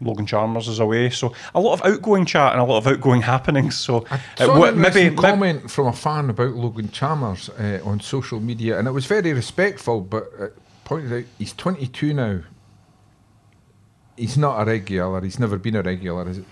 [0.00, 3.22] Logan Chalmers is away, so a lot of outgoing chat and a lot of outgoing
[3.32, 3.76] happenings.
[3.76, 8.00] So I uh, saw an maybe, comment from a fan about Logan Chalmers uh, on
[8.00, 12.40] social media, and it was very respectful, but it pointed out he's 22 now.
[14.16, 15.20] He's not a regular.
[15.20, 16.28] He's never been a regular.
[16.28, 16.44] Is it?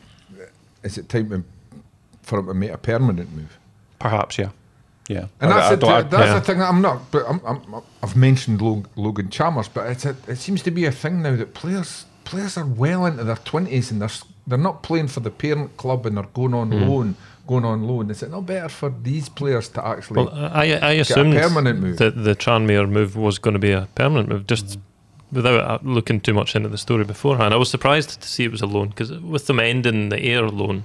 [0.83, 1.45] Is it time
[2.23, 3.59] for him to make a permanent move?
[4.01, 4.49] perhaps, yeah,
[5.09, 5.27] yeah.
[5.41, 6.35] And I- that's, I the, I- that's yeah.
[6.35, 7.09] the thing that I'm not.
[7.13, 8.61] But I'm, I'm, I've mentioned
[8.97, 12.57] Logan Chalmers, but it's a, it seems to be a thing now that players players
[12.57, 14.11] are well into their twenties and they're
[14.47, 16.83] they're not playing for the parent club and they're going on Hmm.
[16.89, 18.11] loan, going on loan.
[18.11, 20.25] Is it not better for these players to actually?
[20.25, 21.99] Well, I, I assumed permanent move.
[21.99, 24.79] that the Tranmere move was going to be a permanent move, just
[25.31, 27.55] without uh, looking too much into the story beforehand.
[27.55, 30.49] I was surprised to see it was a loan because with them ending the air
[30.49, 30.83] loan,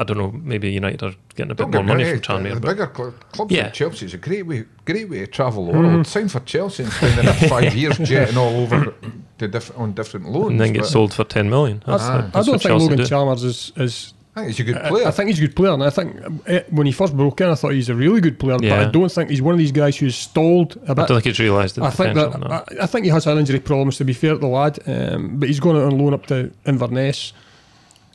[0.00, 2.54] I don't know, maybe United are getting a bit Don't more money from wrong, Tranmere.
[2.54, 3.64] The But bigger cl- clubs Yeah.
[3.64, 6.06] like Chelsea is a great way, great way to travel the world.
[6.06, 8.94] Sign for Chelsea and spend the next five years jetting all over
[9.38, 10.50] to diff- on different loans.
[10.52, 11.82] and then get sold for 10 million.
[11.86, 13.06] That's, I- I that's I don't think Chelsea Logan do.
[13.06, 14.14] Chalmers is is.
[14.36, 15.06] I think he's a good player.
[15.08, 16.14] I, think he's a good player, and I think
[16.48, 18.56] uh, when he first broke in, I thought he's a really good player.
[18.62, 18.76] Yeah.
[18.84, 21.08] But I don't think he's one of these guys who's stalled a I bit.
[21.08, 22.46] don't think he's realised the I think that no.
[22.46, 23.96] I, I think he has had injury problems.
[23.96, 26.52] To be fair to the lad, um, but he's going out on loan up to
[26.66, 27.32] Inverness.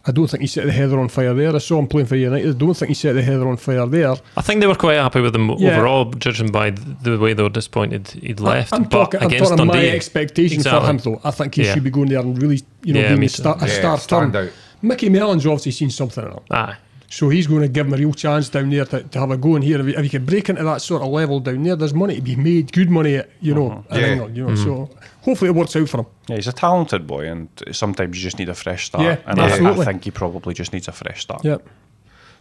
[0.06, 1.56] I don't think he set the heather on fire there.
[1.56, 2.50] I saw him playing for United.
[2.56, 4.16] I don't think he set the heather on fire there.
[4.36, 5.78] I think they were quite happy with him Yeah.
[5.78, 8.74] overall, judging by the way they were disappointed he'd left.
[8.74, 10.82] I, am but talking, I'm against talking my Dundee, expectations Exactly.
[10.82, 11.22] for him, though.
[11.24, 11.74] I think he Yeah.
[11.74, 13.98] should be going there and really, you know, Yeah, being a star, a Yeah, star
[13.98, 14.46] stand turn.
[14.48, 14.52] out.
[14.82, 16.39] Micky Mellon's obviously seen something in him.
[16.52, 16.76] Aye.
[17.13, 19.38] So he's going to give him a real chance down there to, to have a
[19.38, 19.80] go in here.
[19.80, 22.15] If he, if he can break into that sort of level down there, there's money
[22.15, 23.95] to be made, good money, you know, uh-huh.
[23.95, 24.08] in Yeah.
[24.13, 24.54] England, you know.
[24.54, 24.63] Mm-hmm.
[24.63, 24.89] So
[25.21, 26.06] hopefully it works out for him.
[26.28, 29.04] Yeah, he's a talented boy, and sometimes you just need a fresh start.
[29.04, 29.45] Yeah, and I,
[29.80, 31.45] I think he probably just needs a fresh start.
[31.45, 31.58] Yeah.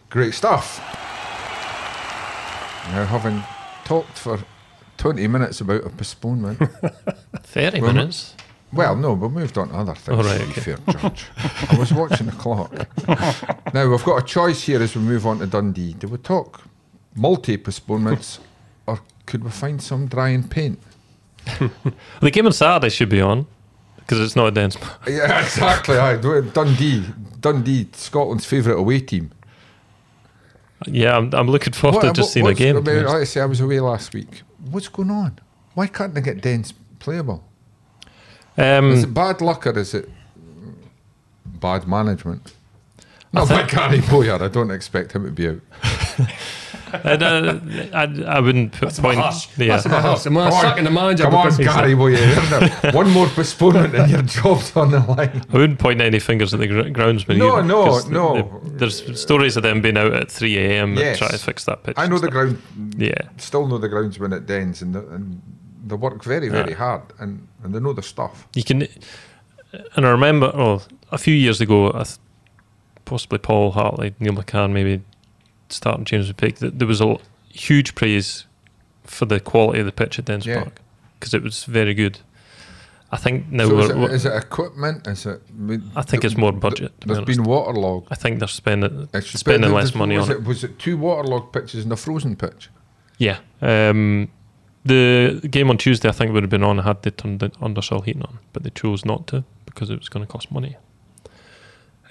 [0.09, 0.79] Great stuff.
[2.89, 3.43] Now, having
[3.85, 4.39] talked for
[4.97, 6.57] 20 minutes about a postponement,
[7.43, 8.33] 30 Well, minutes.
[8.73, 10.19] Well, no, we moved on to other things.
[10.19, 10.61] Oh, right, to be okay.
[10.61, 11.25] fair, George.
[11.69, 12.71] I was watching the clock.
[13.73, 15.93] now, we've got a choice here as we move on to Dundee.
[15.93, 16.61] Do we talk
[17.15, 18.39] multi postponements
[18.87, 20.79] or could we find some drying paint?
[22.21, 23.45] The game on Saturday should be on
[23.97, 24.77] because it's not a dense.
[25.07, 25.97] Yeah, exactly.
[25.97, 26.17] Aye.
[26.17, 27.05] Dundee,
[27.39, 29.31] Dundee, Scotland's favourite away team.
[30.87, 32.77] Yeah, I'm, I'm looking forward to What- just seeing a game.
[32.77, 34.41] I to mean, like I say, I was away last week.
[34.71, 35.39] What's going on?
[35.73, 37.43] Why can't they get Dens playable?
[38.57, 40.09] Um, Is it bad luck or is it
[41.45, 42.53] bad management?
[43.31, 44.41] Not think- like Gary Bowyer.
[44.43, 45.59] I don't expect him to be out.
[46.93, 47.59] I, uh,
[47.91, 49.17] I, I wouldn't put point.
[49.57, 49.69] Yeah.
[49.69, 50.27] That's a bit harsh.
[50.27, 52.17] I'm not the manager Come on, because he's- Gary Bowyer.
[52.93, 55.43] One more postponement and your job's on the line.
[55.51, 57.37] I wouldn't point any fingers at the gr- groundsman.
[57.37, 58.61] No, either, no, 'cause no.
[58.63, 60.93] the- there's stories of them being out at 3 a.m.
[60.95, 61.07] Yes.
[61.07, 61.95] and trying to fix that pitch.
[61.97, 62.31] I know the stuff.
[62.31, 62.61] ground.
[62.99, 63.15] Yeah.
[63.37, 65.41] Still know the groundsman at Dens, and, the, and
[65.85, 66.77] they work very, very Yeah.
[66.77, 68.47] hard, and, and they know the stuff.
[68.55, 68.87] You can,
[69.95, 72.17] and I remember, oh, a few years ago, th-
[73.05, 75.01] possibly Paul Hartley, Neil McCann, maybe
[75.69, 78.45] starting James McPake, that there was a l- huge praise
[79.03, 80.61] for the quality of the pitch at Dens Yeah.
[80.63, 80.79] Park
[81.19, 82.19] because it was very good.
[83.11, 85.05] I think now So we're, is, it, we're- is it equipment?
[85.07, 85.41] Is it?
[85.47, 86.99] I, mean, I think it's more budget.
[87.01, 87.37] To be There's honest.
[87.37, 88.07] been waterlogged.
[88.09, 90.35] I think they're spending It's- spending but less money on it.
[90.37, 90.43] it.
[90.45, 92.69] Was it two waterlogged pitches and a frozen pitch?
[93.19, 93.37] Yeah.
[93.61, 94.29] Um,
[94.85, 98.03] the game on Tuesday, I think, would have been on had they turned the undersoil
[98.03, 100.75] heating on, but they chose not to because it was going to cost money.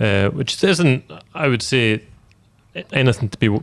[0.00, 1.04] Uh, which isn't,
[1.34, 2.02] I would say,
[2.92, 3.60] anything to be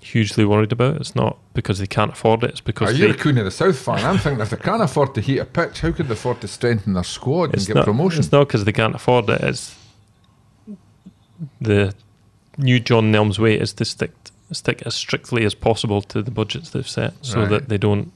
[0.00, 0.96] hugely worried about.
[0.96, 2.50] It's not because they can't afford it.
[2.50, 4.04] It's because Are you they, a Queen of the South fan?
[4.04, 6.48] I'm thinking if they can't afford to heat a pitch, how could they afford to
[6.48, 8.20] strengthen their squad and get not, promotion?
[8.20, 9.40] It's not because they can't afford it.
[9.40, 9.76] It's
[11.60, 11.94] the
[12.58, 14.12] new John Nelms' way is to stick
[14.52, 17.48] stick as strictly as possible to the budgets they've set, so Right.
[17.50, 18.12] that they don't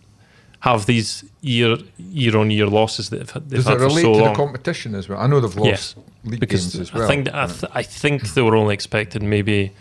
[0.61, 4.03] have these year year on year losses that they've, they've Does it had for relate
[4.03, 4.33] so to long.
[4.33, 5.21] the competition as well?
[5.21, 7.05] I know they've lost Yes, league games as well.
[7.05, 9.73] I think I, th- I think they were only expected maybe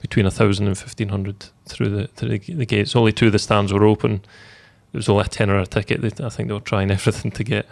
[0.00, 2.94] between a thousand and fifteen hundred through the through the, the gates.
[2.96, 4.22] Only two of the stands were open.
[4.92, 6.00] It was only a tenner a ticket.
[6.00, 7.66] They, I think they were trying everything to get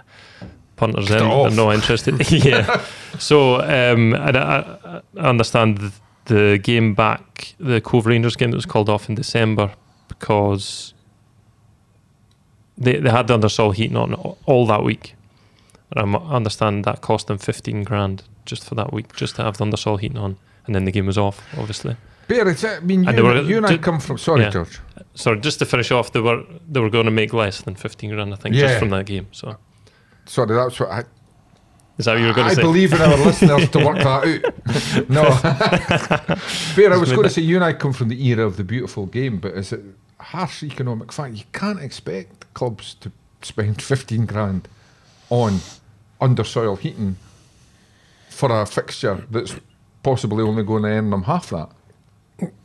[0.76, 1.16] punters in.
[1.16, 2.30] it They're not interested.
[2.44, 2.84] yeah.
[3.18, 5.92] So um, I, I understand
[6.28, 9.72] the, game back, the Cove Rangers game that was called off in December
[10.08, 10.94] because
[12.76, 14.14] they they had the undersoil heating on
[14.46, 15.14] all that week.
[15.94, 19.56] And I understand that cost them 15 grand just for that week, just to have
[19.56, 20.36] the undersoil heating on.
[20.66, 21.96] And then the game was off, obviously.
[22.28, 24.18] Bear, it's, I mean, you, And were- you and I come from.
[24.18, 24.50] Sorry, yeah.
[24.50, 24.78] George.
[25.14, 28.10] Sorry, just to finish off, they were they were going to make less than 15
[28.10, 28.68] grand, I think, Yeah.
[28.68, 29.26] just from that game.
[29.32, 29.56] So
[30.26, 31.04] Sorry, that's what I.
[31.98, 32.62] is that what you were going I to say?
[32.62, 35.08] believe in our listeners to work that out.
[35.08, 35.22] No,
[36.76, 38.64] Bear, I was going to say you and I come from the era of the
[38.64, 39.80] beautiful game, but is it
[40.20, 41.34] a harsh economic fact?
[41.36, 43.10] You can't expect clubs to
[43.42, 44.68] spend fifteen grand
[45.30, 45.60] on
[46.20, 47.16] undersoil heating
[48.28, 49.54] for a fixture that's
[50.02, 51.70] possibly only going to earn them half that.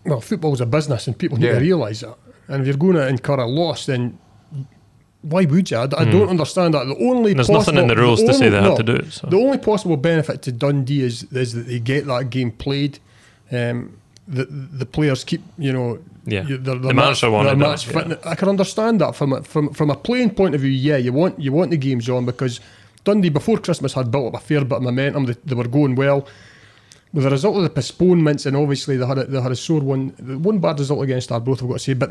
[0.06, 1.54] Well, football's a business, and people need Yeah.
[1.54, 2.16] to realise that.
[2.48, 4.20] And if you're going to incur a loss, then
[5.24, 5.78] why would you?
[5.78, 6.86] I, I don't understand that.
[6.86, 7.38] The only Hmm.
[7.38, 9.12] There's possible, nothing in the rules to say only- they had no, to do it.
[9.12, 9.28] So.
[9.28, 13.00] The only possible benefit to Dundee is is that they get that game played.
[13.52, 13.98] Um,
[14.28, 16.44] the the players keep you know Yeah.
[16.48, 18.32] their, The match, wanted their that, yeah.
[18.32, 20.72] I can understand that from a, from from a playing point of view.
[20.72, 22.60] Yeah, you want you want the games on because
[23.04, 25.26] Dundee before Christmas had built up a fair bit of momentum.
[25.26, 26.26] They, they were going well.
[27.14, 29.82] With the result of the postponements, and obviously they had a, they had a sore
[29.82, 32.10] one, the one bad result against Arbroath, I've got to say, but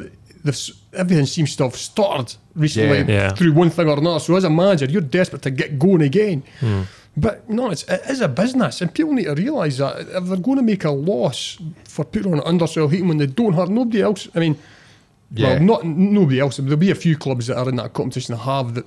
[0.92, 3.04] everything seems to have stuttered recently Yeah.
[3.08, 3.32] Yeah.
[3.34, 4.20] through one thing or another.
[4.20, 6.44] So as a manager, you're desperate to get going again.
[6.60, 6.82] Hmm.
[7.16, 10.36] But no, it's, it is a business, and people need to realise that if they're
[10.36, 13.70] going to make a loss for putting on an undersoil heating when they don't have
[13.70, 14.56] nobody else, I mean,
[15.34, 15.48] Yeah.
[15.54, 16.58] well, not nobody else.
[16.58, 18.84] There'll be a few clubs that are in that competition that have the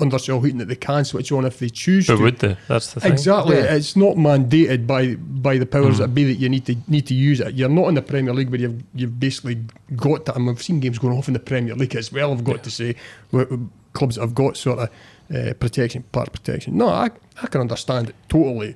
[0.00, 2.22] undersoil heating that they can switch on if they choose But to.
[2.22, 2.56] would they?
[2.68, 3.12] That's the thing.
[3.12, 3.74] Exactly, Yeah.
[3.76, 6.02] it's not mandated by by the powers Hmm.
[6.02, 7.54] that be that you need to need to use it.
[7.54, 9.58] You're not in the Premier League where you've you've basically
[9.96, 10.34] got to.
[10.34, 12.32] I mean, we've seen games going off in the Premier League as well.
[12.32, 12.96] I've got to say,
[13.30, 13.58] where, where
[13.92, 14.88] clubs that have got sort of
[15.34, 16.76] uh, protection, part protection.
[16.76, 17.10] No, I
[17.42, 18.74] I can understand it totally.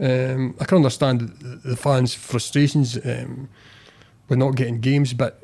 [0.00, 3.48] Um, I can understand the, the fans' frustrations um,
[4.28, 5.43] with not getting games, but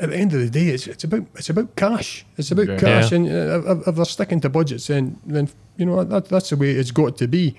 [0.00, 2.24] at the end of the day, it's it's about it's about cash.
[2.36, 2.76] It's about Yeah.
[2.78, 3.16] cash, Yeah.
[3.18, 6.56] and uh, if, if they're sticking to budgets, then then you know that that's the
[6.56, 7.54] way it's got to be.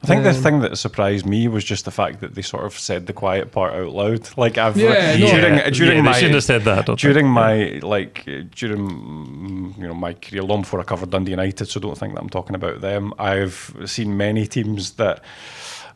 [0.00, 2.64] I think the Um, thing that surprised me was just the fact that they sort
[2.64, 4.28] of said the quiet part out loud.
[4.36, 5.26] Like I've Yeah, no.
[5.26, 6.86] during yeah, during yeah, my they shouldn't have said that.
[6.96, 7.28] During think.
[7.28, 8.24] my like
[8.54, 12.20] during you know my career long before I covered Dundee United, so don't think that
[12.22, 13.12] I'm talking about them.
[13.18, 15.20] I've seen many teams that.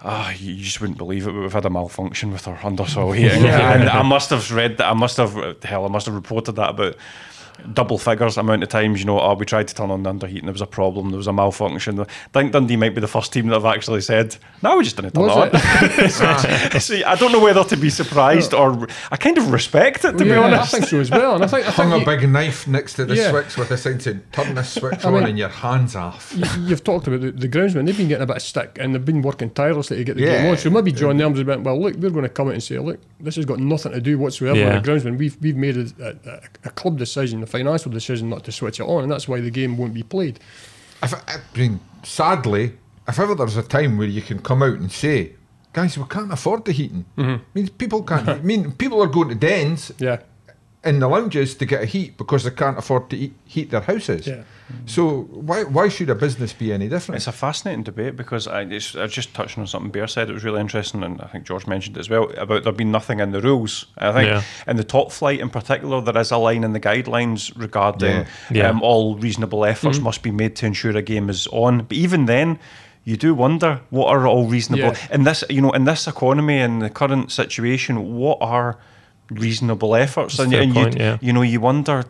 [0.04, 1.32] Ah, you just wouldn't believe it.
[1.32, 4.90] but We've had a malfunction with our undersoil heating, and I must have read that.
[4.90, 5.84] I must have hell.
[5.84, 6.96] I must have reported that about
[7.74, 9.00] double figures amount of times.
[9.00, 11.10] You know, oh, we tried to turn on the underheat and There was a problem.
[11.10, 12.00] There was a malfunction.
[12.00, 14.96] I think Dundee might be the first team that have actually said, "No, we just
[14.96, 17.12] didn't turn Was it on." See, ah.
[17.12, 20.32] I don't know whether to be surprised or I kind of respect it to be
[20.32, 20.74] honest.
[20.74, 21.34] I think so as well.
[21.34, 23.30] And I think, I Hung think a you, big knife next to the Yeah.
[23.30, 26.32] switch with a sign saying "Turn this switch I on mean- and your hands off."
[26.36, 27.86] you, you've talked about the, the groundsmen.
[27.86, 30.22] They've been getting a bit of stick and they've been working tirelessly to get the
[30.24, 30.56] game on.
[30.56, 33.00] So maybe John Nelms went, well, look, we're going to come out and say, look,
[33.20, 34.74] this has got nothing to do whatsoever Yeah.
[34.74, 35.18] with the groundsman.
[35.18, 35.86] We've we've made a,
[36.26, 39.40] a, a club decision, a financial decision, not to switch it on, and that's why
[39.40, 40.40] the game won't be played.
[41.02, 42.72] If, I mean, sadly,
[43.08, 45.32] if ever there's a time where you can come out and say,
[45.72, 47.30] "Guys, we can't afford the heating," mm-hmm.
[47.30, 48.28] I mean, people can't.
[48.28, 50.20] I mean, people are going to dens Yeah,
[50.84, 53.80] in the lounges to get a heat because they can't afford to eat, heat their
[53.80, 54.26] houses.
[54.26, 54.42] Yeah.
[54.86, 57.16] So why why should a business be any different?
[57.16, 60.28] It's a fascinating debate because I, it's, I just touched on something Bear said.
[60.28, 62.90] It was really interesting, and I think George mentioned it as well about there being
[62.90, 63.86] nothing in the rules.
[63.98, 64.42] I think Yeah.
[64.66, 68.26] in the top flight in particular, there is a line in the guidelines regarding Yeah.
[68.50, 68.68] Yeah.
[68.70, 71.78] Um, all reasonable efforts must be made to ensure a game is on.
[71.84, 72.58] But even then,
[73.04, 75.14] you do wonder what are all reasonable Yeah.
[75.14, 75.44] in this.
[75.48, 78.78] You know, in this economy and the current situation, what are
[79.30, 80.36] reasonable efforts?
[80.36, 81.18] That's and and point, you, yeah.
[81.20, 82.04] you know, you wonder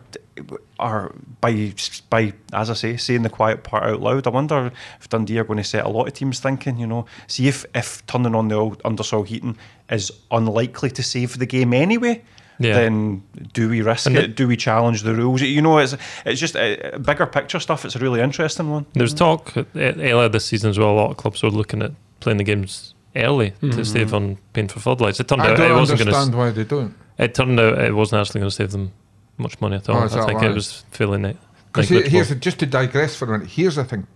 [0.79, 1.73] are by
[2.09, 4.27] by as I say, saying the quiet part out loud.
[4.27, 6.77] I wonder if Dundee are going to set a lot of teams thinking.
[6.79, 9.57] You know, see if if turning on the old undersoil heating
[9.89, 12.23] is unlikely to save the game anyway.
[12.59, 12.75] Yeah.
[12.75, 13.23] Then
[13.53, 14.21] do we risk And it?
[14.21, 15.41] the- do we challenge the rules?
[15.41, 17.83] You know, it's it's just uh, bigger picture stuff.
[17.85, 18.85] It's a really interesting one.
[18.93, 20.91] There's talk uh, earlier this season as well.
[20.91, 24.67] A lot of clubs were looking at playing the games early to save on paying
[24.67, 25.19] for floodlights.
[25.19, 26.37] It turned I out it don't wasn't going understand to.
[26.37, 26.95] why they don't.
[27.17, 28.91] It turned out it wasn't actually going to save them
[29.37, 29.97] much money at all.
[29.97, 31.37] Oh, I think it was fairly it.
[31.67, 32.11] Because negligible.
[32.11, 33.49] here's the, just to digress for a minute.
[33.51, 34.07] Here's the thing.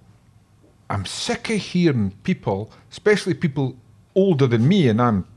[0.89, 3.75] I'm sick of hearing people, especially people
[4.15, 5.27] older than me, and I'm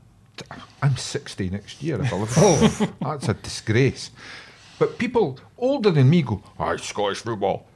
[0.81, 2.01] I'm 60 next year.
[2.01, 2.33] If I live.
[2.37, 4.11] oh, that's a disgrace.
[4.79, 7.67] But people older than me go, "Aye, Scottish football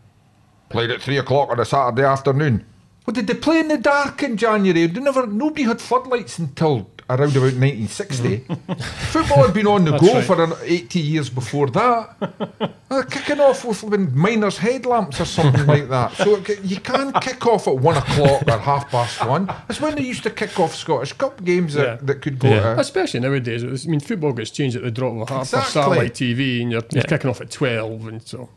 [0.69, 2.65] played at three o'clock on a Saturday afternoon."
[3.05, 4.87] Well, did they play in the dark in January?
[4.87, 5.27] They never.
[5.27, 8.37] Nobody had floodlights until around about 1960.
[8.37, 8.53] Hmm.
[9.11, 10.23] Football had been on the That's go right.
[10.23, 12.73] for 80 years before that.
[12.89, 16.13] They're kicking off with when miners' headlamps or something like that.
[16.13, 19.45] So you can kick off at one o'clock or half past one.
[19.45, 21.97] That's when they used to kick off Scottish Cup games that, Yeah.
[22.01, 22.75] that could go Yeah.
[22.75, 22.79] to.
[22.79, 25.65] Especially nowadays, was, I mean, football gets changed at the drop of a hat Exactly.
[25.65, 27.07] for satellite TV, and you're, you're Yeah.
[27.07, 28.49] kicking off at twelve, and so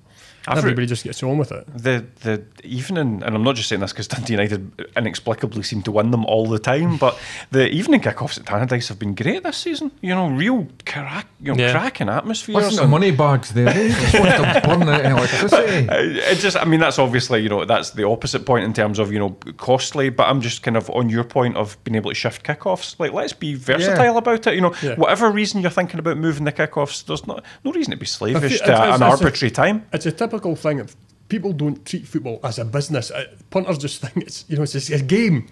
[0.51, 1.67] I've re- everybody just gets on with it.
[1.77, 5.93] the the evening, and I'm not just saying this because Dundee United inexplicably seem to
[5.93, 7.19] win them all the time, but
[7.51, 9.91] the evening kickoffs at Tannadice have been great this season.
[10.01, 11.73] You know, real crack, you know, Yeah.
[11.73, 12.57] cracking atmosphere.
[12.57, 13.73] Listen to money bags there.
[13.73, 15.89] They just want to burn out electricity.
[16.29, 19.13] It just, I mean, that's obviously, you know, that's the opposite point in terms of,
[19.13, 20.09] you know, costly.
[20.11, 22.99] But I'm just kind of on your point of being able to shift kickoffs.
[22.99, 24.55] Like, let's be versatile about it.
[24.55, 24.95] You know, Yeah.
[24.97, 28.53] whatever reason you're thinking about moving the kickoffs, there's not no reason to be slavish
[28.55, 29.85] it's- to it's- an it's a- arbitrary time.
[29.93, 30.97] It's a typical thing of
[31.29, 33.11] people don't treat football as a business.
[33.11, 35.49] Uh, punters just think it's you know it's a, a game.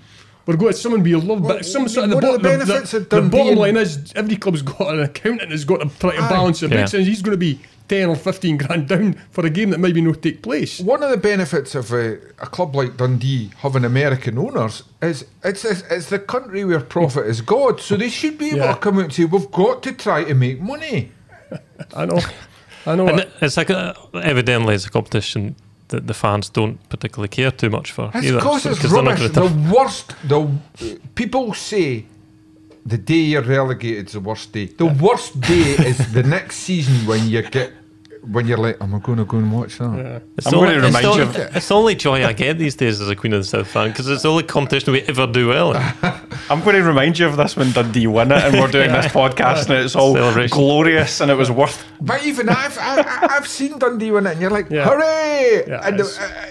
[0.46, 0.74] We're going.
[0.74, 3.00] Someone be loved, Well, but some sort of the, one bo- the the, benefits the,
[3.00, 6.22] the bottom and- line is every club's got an accountant has got to try to
[6.22, 6.28] Aye.
[6.28, 6.82] balance their Yeah.
[6.82, 7.58] books, and he's going to be
[7.88, 10.78] ten or fifteen grand down for a game that maybe not take place.
[10.78, 15.64] One of the benefits of a, a club like Dundee having American owners is it's,
[15.64, 17.80] it's, it's the country where profit is God.
[17.80, 18.74] So they should be able Yeah.
[18.74, 21.10] to come out and say, we've got to try to make money.
[21.94, 22.20] I know,
[22.86, 23.08] I know.
[23.08, 23.30] And it.
[23.40, 25.54] it's like a, evidently it's a competition
[25.88, 28.36] that the fans don't particularly care too much for It's either.
[28.38, 29.32] because So- it's 'cause they're not rubbish.
[29.32, 30.48] gonna The worst, the
[31.14, 32.04] people say
[32.84, 34.66] the day you're relegated is the worst day.
[34.66, 37.72] The worst day is the next season when you get
[38.30, 39.96] when you're like, am I going to go and watch that?
[39.96, 40.18] Yeah.
[40.36, 42.32] It's I'm the going only- to remind the you of- It's the only joy I
[42.32, 44.92] get these days as a Queen of the South fan because it's the only competition
[44.92, 45.82] we ever do well in.
[46.50, 49.06] I'm going to remind you of this when Dundee win it, and we're doing this
[49.20, 50.14] podcast, and it's all
[50.48, 51.84] glorious, and it was worth.
[52.00, 54.84] But even I've I, I- I've seen Dundee win it, and you're like, Yeah.
[54.88, 55.64] hooray!
[55.66, 56.04] Yeah, and, uh,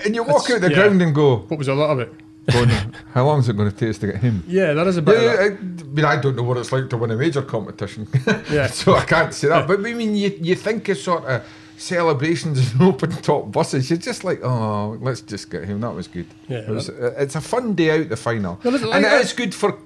[0.06, 0.76] and you walk it's- out the yeah.
[0.76, 2.14] ground and go, What was a lot of it?
[2.52, 2.70] going,
[3.14, 4.44] how long is it going to take us to get him?
[4.48, 5.20] Yeah, that is a bit.
[5.20, 5.40] Yeah, of.
[5.40, 8.08] I, I mean, I don't know what it's like to win a major competition,
[8.52, 8.68] Yeah.
[8.68, 9.68] so I can't say that.
[9.68, 11.44] But I mean, you, you think of sort of
[11.78, 13.90] celebrations and open top buses.
[13.90, 15.82] You're just like, oh, let's just get him.
[15.82, 16.28] That was good.
[16.48, 19.04] Yeah, it was, uh, it's a fun day out the final, There is- and like-
[19.04, 19.78] it is good for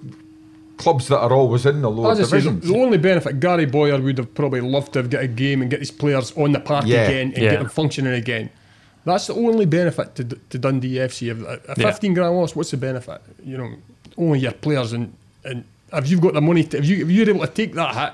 [0.77, 4.17] clubs that are always in the lower I say, the, only benefit Gary Bowyer would
[4.17, 6.85] have probably loved to have got a game and get his players on the park
[6.87, 7.03] Yeah.
[7.03, 7.49] again and Yeah.
[7.51, 8.49] get them functioning again.
[9.03, 11.31] That's the only benefit to, to Dundee FC.
[11.31, 11.91] If a, a Yeah.
[11.91, 13.21] 15 grand loss, what's the benefit?
[13.43, 13.71] You know,
[14.17, 15.13] only your players and,
[15.43, 17.95] and if you've got the money, to, if, you, if you're able to take that
[17.95, 18.13] hit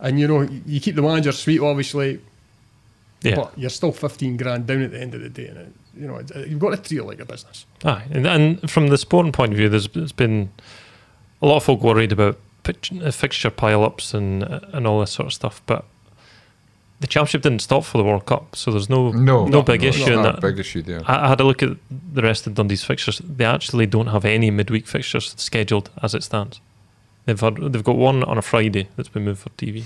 [0.00, 2.20] and you know you, you keep the manager sweet, obviously,
[3.22, 3.34] Yeah.
[3.36, 5.48] but you're still 15 grand down at the end of the day.
[5.48, 7.66] And it, you know, it, you've got to treat it like a business.
[7.84, 10.50] Aye, and, and from the sporting point of view, there's, there's been
[11.42, 15.10] a lot of folk worried about pitch, uh, fixture pile-ups and uh, and all this
[15.12, 15.84] sort of stuff, but
[17.00, 19.96] the championship didn't stop for the World Cup, so there's no no, no big it's
[19.96, 20.40] issue in not that.
[20.40, 21.00] big issue there.
[21.06, 23.20] I, I had a look at the rest of Dundee's fixtures.
[23.24, 26.60] They actually don't have any midweek fixtures scheduled as it stands.
[27.24, 29.84] They've had, they've got one on a Friday that's been moved for TV.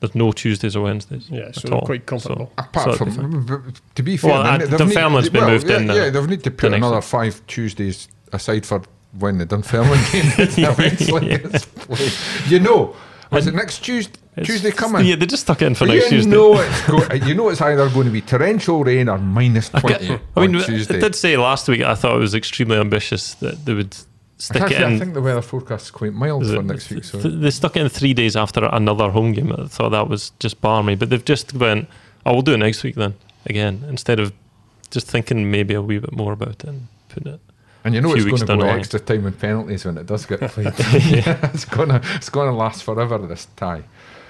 [0.00, 1.28] There's no Tuesdays or Wednesdays.
[1.30, 1.84] Yeah, so they're all.
[1.86, 2.50] quite comfortable.
[2.56, 5.50] Apart so from, b- b- to be fair, Well, they- they've Dunfermline's need- been well,
[5.50, 5.94] moved yeah, in now.
[5.94, 7.02] Yeah, they've need to put another one.
[7.02, 8.80] five Tuesdays aside for
[9.18, 12.12] when the Dunfermline game eventually is played.
[12.50, 12.96] You know,
[13.32, 14.14] is it next Tuesday?
[14.42, 15.04] Tuesday coming?
[15.04, 16.30] Yeah, they just stuck it in for Well, next you Tuesday.
[16.30, 20.18] know it's go- you know it's either going to be torrential rain or minus twenty
[20.36, 20.98] I mean, on I Tuesday.
[20.98, 23.94] did say last week I thought it was extremely ambitious that they would
[24.40, 26.90] stick Actually, it I think the weather forecast is quite mild Is for it- next
[26.90, 27.04] week.
[27.04, 29.52] So th- they stuck it in three days after another home game.
[29.52, 31.88] I thought that was just balmy, but they've just went,
[32.24, 33.14] "Oh, we'll do it next week then."
[33.46, 34.32] Again, instead of
[34.90, 37.40] just thinking maybe a wee bit more about it and putting it.
[37.84, 40.26] And you know it's going to down go extra time and penalties when it does
[40.26, 40.72] get played.
[40.78, 43.18] it's gonna it's gonna last forever.
[43.18, 43.82] This tie.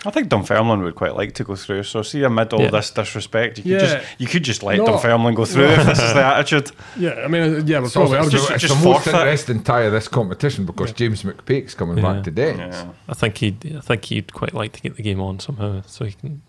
[0.07, 1.83] I think Dunfermline would quite like to go through.
[1.83, 2.71] So, see, amid all Yeah.
[2.71, 3.79] this disrespect, you could Yeah.
[3.81, 4.87] just you could just let No.
[4.87, 6.71] Dunfermline go through if this is the attitude.
[6.97, 9.05] Yeah, I mean, uh, yeah, we're It's, probably it's, just- the- it's just the most
[9.05, 9.15] forfeit.
[9.21, 12.13] interesting tie of this competition because James McPake's coming Yeah.
[12.15, 12.55] back today.
[12.57, 12.87] Yeah.
[13.11, 16.07] I think he'd, I think he'd quite like to get the game on somehow, so
[16.07, 16.41] he can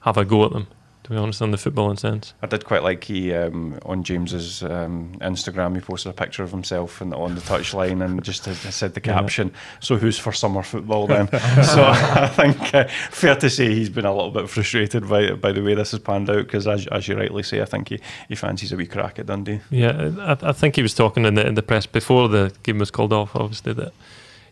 [0.00, 0.68] have a go at them.
[1.04, 2.32] To be honest, on the footballing sense.
[2.42, 5.74] I did quite like he um, on James's um, Instagram.
[5.74, 9.20] He posted a picture of himself and on the touchline and just said the Yeah.
[9.20, 9.52] caption.
[9.80, 11.28] So who's for summer football then?
[11.62, 15.52] so I think uh, fair to say he's been a little bit frustrated by by
[15.52, 18.00] the way this has panned out because as, as you rightly say, I think he,
[18.28, 19.60] he fancies a wee crack at Dundee.
[19.70, 22.78] Yeah, I, I think he was talking in the in the press before the game
[22.78, 23.36] was called off.
[23.36, 23.92] Obviously, that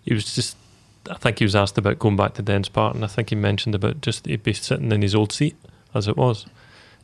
[0.02, 0.56] he was just.
[1.10, 3.36] I think he was asked about going back to Dens Park, and I think he
[3.36, 5.56] mentioned about just he'd be sitting in his old seat
[5.94, 6.46] as it was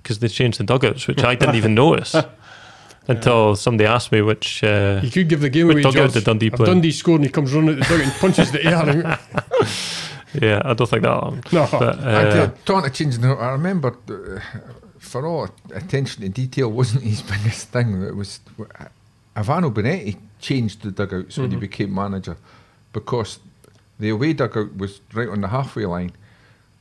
[0.02, 2.14] because they changed the dugouts, which I didn't even notice
[3.08, 4.62] until somebody asked me which.
[4.64, 5.82] Uh, You could give the game away.
[5.82, 6.12] dugout George.
[6.14, 6.66] did Dundee play?
[6.66, 9.18] Dundee scored and he comes running out the dugout and punches the air.
[10.42, 11.44] yeah, I don't think that happened.
[11.52, 11.66] No.
[11.70, 14.40] But, I uh, did, talking to changing the I remember uh,
[14.98, 18.02] for all attention to detail wasn't his biggest thing.
[18.02, 18.40] It was
[19.36, 21.60] Ivano Bonetti changed the dugouts when he Mm-hmm.
[21.60, 22.36] became manager
[22.92, 23.38] because
[23.98, 26.12] the away dugout was right on the halfway line.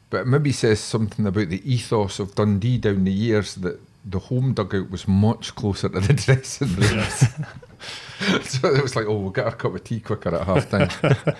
[0.10, 4.20] But it maybe says something about the ethos of Dundee down the years that the
[4.20, 7.04] home dugout was much closer to the dressing room.
[8.44, 10.90] so it was like, oh, we'll get our cup of tea quicker at half time.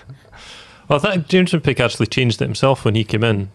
[0.88, 3.50] Well, I think James McPake actually changed it himself when he came in,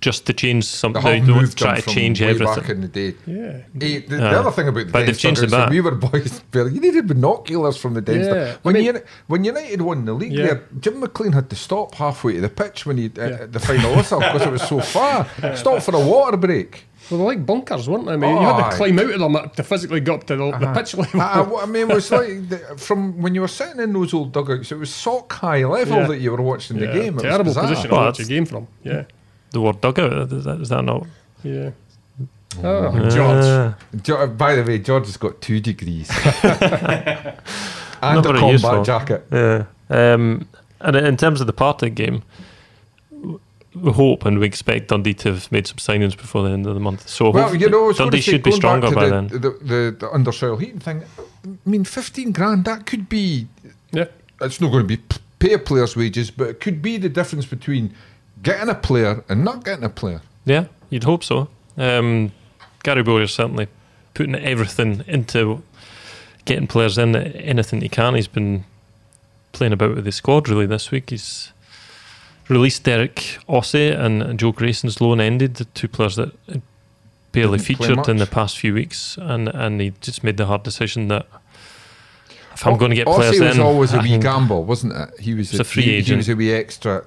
[0.00, 1.02] just to change something.
[1.02, 2.54] have They don't try to change way everything.
[2.54, 3.14] back in the day.
[3.26, 3.36] yeah.
[3.36, 4.06] Eh, the, Yeah.
[4.08, 5.70] the other thing about the But they've Dens changed it back.
[5.70, 8.26] we were boys, Bill, you needed binoculars from the Dens.
[8.26, 10.46] Yeah, When, I mean- Uni- when United won the league, Yeah.
[10.46, 13.24] there, Jim McLean had to stop halfway to the pitch when he uh, Yeah.
[13.42, 15.26] at the final whistle because it was so far.
[15.56, 16.84] Stop for a water break.
[17.10, 18.12] Well, they're like bunkers, weren't they?
[18.12, 20.36] I mean, you had Oh, to climb out of them to physically get up to
[20.36, 21.20] the, the pitch level.
[21.22, 24.12] I, I- I mean, it was like the, from when you were sitting in those
[24.12, 26.06] old dugouts, it was sock high level Yeah.
[26.08, 27.18] that you were watching the game.
[27.18, 27.68] It Terrible bizarre.
[27.68, 28.66] position Well, to watch a that's- game from.
[28.84, 29.04] Yeah,
[29.50, 31.06] The word dugout is that, is that not?
[31.42, 31.70] yeah.
[32.64, 33.44] Oh, George.
[33.44, 33.76] Ah.
[34.02, 36.08] Jo- by the way, George has got two degrees
[36.42, 37.36] and
[38.02, 38.82] Not a very combat useful.
[38.84, 39.26] jacket.
[39.30, 39.64] Yeah.
[39.90, 40.48] Um,
[40.80, 42.22] and in terms of the Partick game,
[43.74, 46.74] we hope and we expect Dundee to have made some signings before the end of
[46.74, 47.08] the month.
[47.08, 49.26] So Well, hopefully you know, I was Dundee say, should be stronger by the, then.
[49.28, 51.02] The, the, the undersoil heating thing.
[51.44, 53.46] I mean, fifteen grand that could be.
[53.92, 54.06] Yeah.
[54.40, 55.02] It's not going to be
[55.38, 57.94] pay a player's wages, but it could be the difference between
[58.42, 60.20] getting a player and not getting a player.
[60.44, 61.48] Yeah, you'd hope so.
[61.76, 62.32] Um,
[62.82, 63.68] Gary Bowyer's certainly
[64.14, 65.62] putting everything into
[66.44, 68.14] getting players in, anything he can.
[68.14, 68.64] He's been
[69.52, 71.10] playing about with the squad really this week.
[71.10, 71.52] He's
[72.48, 76.32] released Derick Osei and, Joe Grayson's loan ended, the two players that
[77.32, 80.62] barely Didn't featured in the past few weeks, and and he just made the hard
[80.62, 81.26] decision that
[82.54, 84.94] if I'm going to get Osei players was in, always a I wee gamble, wasn't
[84.94, 85.20] it?
[85.20, 86.16] He was He's a free he, He agent.
[86.16, 87.04] was a wee extra.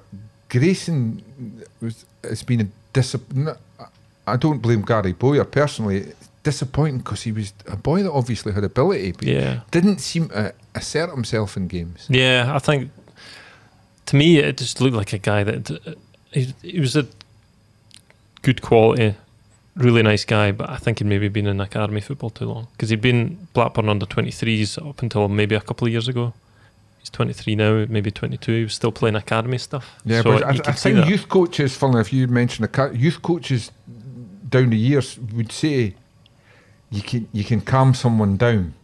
[0.52, 1.22] Grayson
[1.80, 2.04] was.
[2.22, 3.58] It's been a disappointment.
[4.26, 6.12] I don't blame Gary Bowyer personally.
[6.44, 10.52] Disappointing because he was a boy that obviously had ability, but yeah, didn't seem to
[10.74, 12.06] assert himself in games.
[12.10, 12.90] Yeah, I think
[14.06, 15.96] to me it just looked like a guy that
[16.32, 17.06] he, he was a
[18.42, 19.14] good quality,
[19.76, 22.90] really nice guy, but I think he'd maybe been in academy football too long because
[22.90, 26.34] he'd been Blackburn under 23s up until maybe a couple of years ago.
[27.12, 28.52] He's 23 now, maybe 22.
[28.52, 30.00] He was still playing academy stuff.
[30.04, 31.08] Yeah, so but I, I think that.
[31.08, 33.70] youth coaches, funnily, if you mentioned a ca- youth coaches
[34.48, 35.94] down the years would say
[36.90, 38.74] you can you can calm someone down,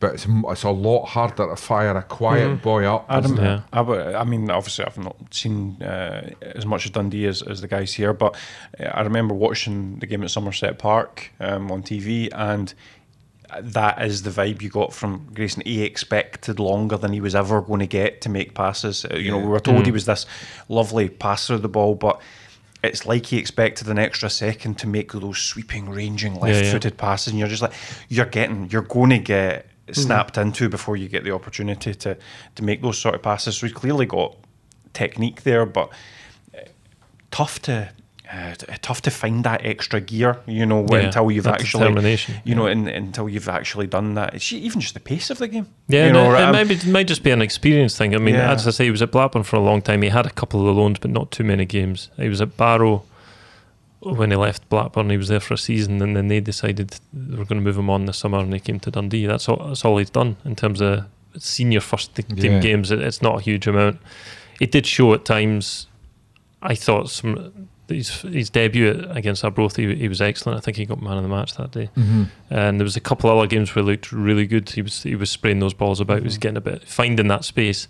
[0.00, 2.62] but it's it's a lot harder to fire a quiet Mm-hmm.
[2.62, 3.06] boy up.
[3.08, 3.48] I, isn't don't- it?
[3.48, 3.60] Yeah.
[3.72, 7.60] I, w- I mean, obviously, I've not seen uh, as much of Dundee as, as
[7.60, 8.34] the guys here, but
[8.80, 12.72] uh, I remember watching the game at Somerset Park um, on TV, and
[13.62, 15.62] that is the vibe you got from Grayson.
[15.64, 19.04] He expected longer than he was ever going to get to make passes.
[19.04, 20.26] Uh, You know, we were told he was this
[20.68, 22.20] lovely passer of the ball, but
[22.82, 26.52] it's like he expected an extra second to make those sweeping, ranging, Yeah, yeah.
[26.54, 27.72] left-footed passes, and you're just like,
[28.08, 32.16] you're getting, you're going to get snapped into before you get the opportunity to
[32.54, 33.56] to make those sort of passes.
[33.56, 34.36] So he's clearly got
[34.94, 35.90] technique there, but
[36.54, 36.60] uh,
[37.30, 37.90] tough to.
[38.32, 42.34] Uh, tough to find that extra gear, you know, Yeah, until you've that actually, determination,
[42.44, 44.34] you know, in, until you've actually done that.
[44.34, 45.66] It's even just the pace of the game.
[45.88, 48.14] Yeah, you no, know, it um, maybe it might just be an experience thing.
[48.14, 48.50] I mean, Yeah.
[48.52, 50.00] as I say, he was at Blackburn for a long time.
[50.00, 52.08] He had a couple of the loans, but not too many games.
[52.16, 53.04] He was at Barrow
[54.00, 55.10] when he left Blackburn.
[55.10, 57.76] He was there for a season, and then they decided they were going to move
[57.76, 59.26] him on this summer, and he came to Dundee.
[59.26, 59.66] That's all.
[59.68, 61.04] That's all he's done in terms of
[61.36, 62.58] senior first team Yeah.
[62.60, 62.90] games.
[62.90, 63.98] It, it's not a huge amount.
[64.60, 65.88] It did show at times.
[66.62, 70.58] I thought some his his debut against Arbroath, he, he was excellent.
[70.58, 71.90] I think he got man of the match that day.
[71.96, 72.24] Mm-hmm.
[72.50, 74.70] And there was a couple other games where he looked really good.
[74.70, 76.18] He was he was spraying those balls about.
[76.18, 77.88] He was getting a bit finding that space,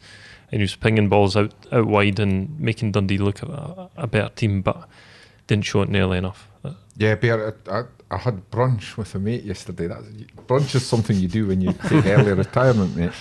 [0.50, 4.30] and he was pinging balls out out wide and making Dundee look a, a better
[4.34, 4.88] team, but
[5.46, 6.48] didn't show it nearly enough.
[6.96, 9.88] Yeah, Bear, I, I, I had brunch with a mate yesterday.
[9.88, 10.06] That's,
[10.46, 13.12] brunch is something you do when you take early retirement, mate.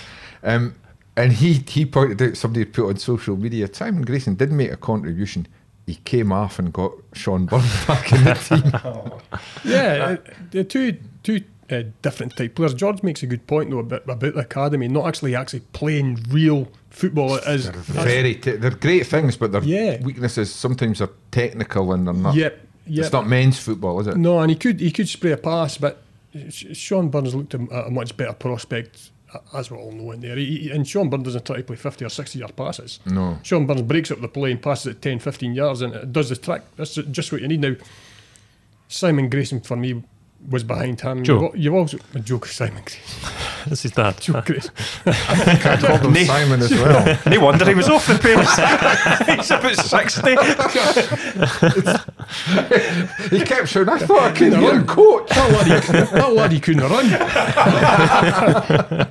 [0.42, 0.76] Um,
[1.16, 3.68] and he he pointed out somebody had put on social media.
[3.72, 5.46] Simon Grayson did make a contribution.
[5.86, 9.20] He came off and got Shaun Byrne back in the team.
[9.64, 12.74] Yeah, uh, the two two uh, different type players.
[12.74, 16.68] George makes a good point though about, about the academy, not actually actually playing real
[16.90, 17.36] football.
[17.36, 20.02] It is They're very, te- they're great things, but their Yeah.
[20.02, 22.34] weaknesses sometimes are technical and they're not.
[22.34, 23.04] Yep, yep.
[23.04, 24.16] It's not men's football, is it?
[24.16, 26.02] No, and he could he could spray a pass, but
[26.50, 29.10] Sean Burns looked a, a much better prospect,
[29.52, 30.36] as we all know in there.
[30.36, 33.00] He, and Sean Burns doesn't try to play 50 or 60 yard passes.
[33.06, 33.38] No.
[33.42, 36.28] Sean Burns breaks up the play and passes it 10, 15 yards, and it does
[36.28, 36.62] the trick.
[36.76, 37.74] That's just what you need now.
[38.88, 40.02] Simon Grayson for me
[40.48, 41.24] was behind him.
[41.24, 41.50] Joe.
[41.54, 43.30] You've, you've also a joke, Simon Grayson.
[43.66, 44.20] This is that.
[44.20, 44.72] Joe Grayson.
[45.06, 46.24] I think I called him Nee.
[46.26, 47.18] Simon as well.
[47.26, 48.54] No wonder he was off the pace.
[49.38, 50.30] He's about 60.
[53.36, 55.28] he kept shouting, I thought I couldn't a coach.
[55.30, 55.80] That laddie,
[56.18, 57.06] that laddie couldn't run.
[57.14, 59.06] uh,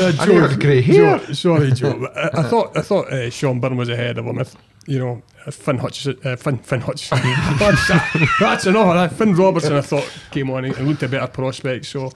[0.00, 1.18] And he grey hair.
[1.18, 2.08] Joe, sorry, Joe.
[2.16, 4.38] I, I thought I thought uh, Shaun Byrne was ahead of him.
[4.38, 4.54] If,
[4.86, 7.18] you know, Finn Hutchison, uh, Finn Finn Hutchison.
[7.58, 7.88] that's,
[8.40, 8.88] that's enough.
[8.88, 9.12] of that.
[9.12, 11.86] Finn Robertson, I thought came on and looked a better prospect.
[11.86, 12.10] So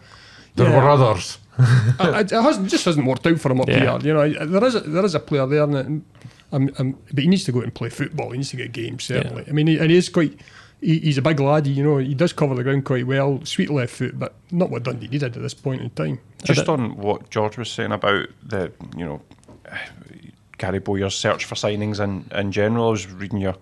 [0.55, 1.39] There yeah, were others.
[1.59, 3.99] I- I- it hasn't, just hasn't worked out for him up Yeah.
[3.99, 4.09] here.
[4.09, 6.03] You know, there is a, there is a player there, and it-
[6.51, 8.31] um, um, but he needs to go out and play football.
[8.31, 9.45] He needs to get games certainly.
[9.47, 10.41] I mean, he, and he is quite.
[10.81, 11.99] He, he's a big laddie, you know.
[11.99, 13.45] He does cover the ground quite well.
[13.45, 16.21] Sweet left foot, but not what Dundee needed at this point in time.
[16.45, 19.21] Just on what George was saying about the, you know,
[20.59, 22.89] Gary Bowyer's search for signings in, in general.
[22.89, 23.57] I was reading your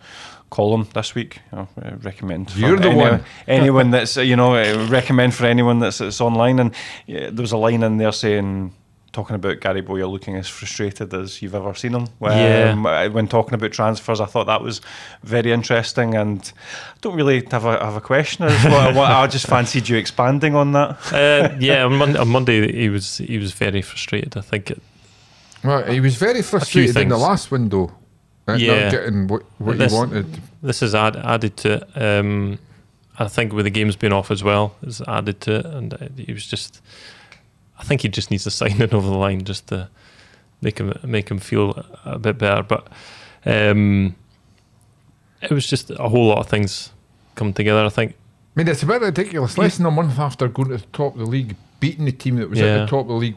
[0.51, 1.41] column this week.
[1.53, 1.67] I
[2.03, 3.25] recommend for You're the any- one.
[3.49, 6.59] anyone that's uh, you know uh, recommend for anyone that's, that's online.
[6.59, 6.75] And
[7.07, 8.73] yeah, there was a line in there saying.
[9.13, 12.07] Talking about Gary Bowyer looking as frustrated as you've ever seen him.
[12.21, 12.73] Yeah.
[12.75, 14.83] Um, uh, when talking about transfers, I thought that was
[15.23, 18.45] very interesting, and I don't really have a have a question.
[18.45, 20.99] I just, wa- I just fancied you expanding on that.
[21.15, 24.37] Uh, yeah, on, Mon- on Monday he was he was very frustrated.
[24.37, 24.83] I think it,
[25.67, 27.93] Well, he was very frustrated in the last window.
[28.49, 28.85] At Yeah.
[28.85, 30.41] not getting what, what This- he wanted.
[30.63, 32.01] this is add, added to it.
[32.01, 32.59] Um,
[33.19, 36.33] I think with the games being off as well is added to it, and he
[36.33, 36.81] was just.
[37.79, 39.89] I think he just needs to sign it over the line just to
[40.63, 42.63] make him make him feel a bit better.
[42.63, 42.89] But
[43.45, 44.15] um,
[45.43, 46.91] it was just a whole lot of things
[47.35, 47.85] come together.
[47.85, 48.13] I think.
[48.13, 49.59] I mean, it's a bit ridiculous.
[49.59, 52.37] Less than a month after going to the top of the league, beating the team
[52.37, 53.37] that was at the top of the league,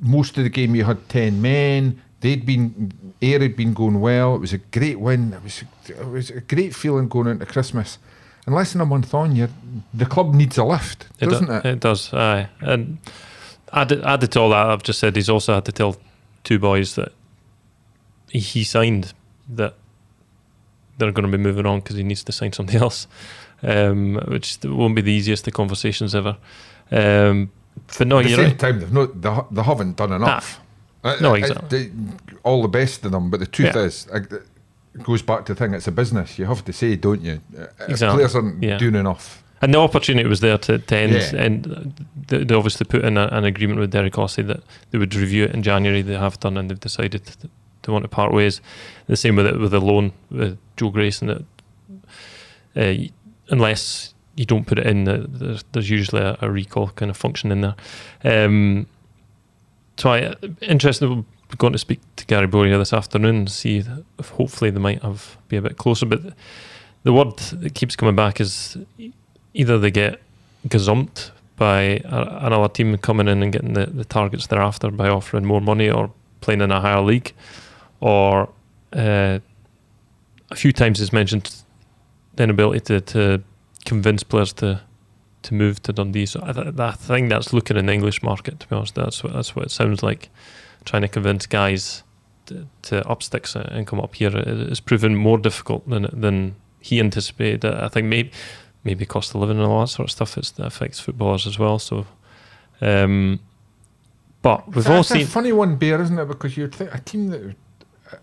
[0.00, 2.02] most of the game you had 10 men.
[2.20, 2.92] They'd been,
[3.22, 4.34] air had been going well.
[4.34, 5.32] It was a great win.
[5.32, 7.98] It was, it was a great feeling going into Christmas.
[8.46, 9.48] And less than a month on, you
[9.92, 11.64] the club needs a lift, It doesn't it?
[11.64, 12.12] It does.
[12.12, 12.48] Aye.
[12.60, 12.98] And
[13.72, 15.96] added, added to all that, I've just said he's also had to tell
[16.42, 17.12] two boys that
[18.28, 19.12] he, he signed
[19.48, 19.74] that
[20.98, 23.06] they're going to be moving on because he needs to sign something else,
[23.62, 26.36] um, which won't be the easiest of conversations ever.
[26.90, 27.50] Um,
[27.98, 28.58] but no, At the same right.
[28.58, 30.60] time, they've not, they, they haven't done enough.
[31.02, 31.90] Uh, No, uh, exactly.
[32.42, 33.82] all the best of them, but the truth Yeah.
[33.84, 34.20] is, uh,
[34.94, 35.74] it goes back to the thing.
[35.74, 36.38] It's a business.
[36.38, 37.40] You have to say, don't you?
[37.58, 38.16] Uh, Exactly.
[38.18, 38.76] players aren't Yeah.
[38.78, 39.42] doing enough.
[39.62, 41.42] And the opportunity was there to, to end, Yeah.
[41.42, 45.14] and they, they obviously put in a, an agreement with Derick Osei that they would
[45.14, 46.02] review it in January.
[46.02, 47.48] They have done, and they've decided to,
[47.82, 48.60] to want to part ways.
[49.06, 51.28] The same with it with the loan with Joe Grayson.
[51.28, 51.44] That
[52.76, 53.04] uh,
[53.50, 57.52] unless you don't put it in, there's, there's usually a, a recall kind of function
[57.52, 57.74] in there.
[58.24, 58.86] Um,
[59.98, 61.10] so I interested.
[61.10, 61.24] We're
[61.58, 63.84] going to speak to Gary Bowyer this afternoon and see
[64.18, 66.06] if hopefully they might have be a bit closer.
[66.06, 66.22] But
[67.02, 68.78] the word that keeps coming back is
[69.52, 70.22] either they get
[70.66, 75.44] gazumped by another team coming in and getting the, the targets they're after by offering
[75.44, 76.10] more money or
[76.40, 77.34] playing in a higher league,
[78.00, 78.48] or
[78.94, 79.38] uh,
[80.50, 81.62] a few times it's mentioned
[82.36, 83.42] the inability to, to
[83.84, 84.80] convince players to
[85.42, 86.26] to move to Dundee.
[86.26, 88.60] So I, th- I think that's looking in the English market.
[88.60, 90.28] To be honest, that's what that's what it sounds like.
[90.84, 92.02] Trying to convince guys
[92.46, 97.00] to, to up sticks and come up here is proven more difficult than than he
[97.00, 97.64] anticipated.
[97.64, 98.30] I think maybe
[98.84, 101.58] maybe cost of living and all that sort of stuff it's, that affects footballers as
[101.58, 101.78] well.
[101.78, 102.06] So,
[102.80, 103.40] um,
[104.42, 105.26] but we've all That's a seen.
[105.26, 106.28] funny one, Bear, isn't it?
[106.28, 107.54] Because you'd think a team that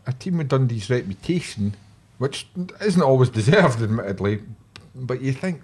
[0.05, 1.75] a team with Dundee's reputation,
[2.17, 2.47] which
[2.81, 4.41] isn't always deserved, admittedly,
[5.05, 5.61] but you think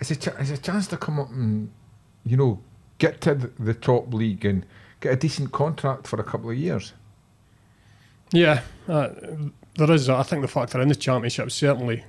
[0.00, 1.70] it's a ch- it's a chance to come up and
[2.24, 2.60] you know
[2.98, 4.64] get to the, the top league and
[5.00, 6.92] get a decent contract for a couple of years.
[8.32, 9.08] Yeah, uh,
[9.76, 10.08] there is.
[10.08, 12.04] I think the fact they're in the championship certainly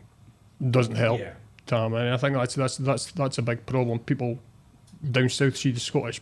[0.70, 1.22] doesn't help.
[1.66, 4.00] Tom, and I think that's that's that's that's a big problem.
[4.00, 4.40] People
[5.12, 6.20] down south see the Scottish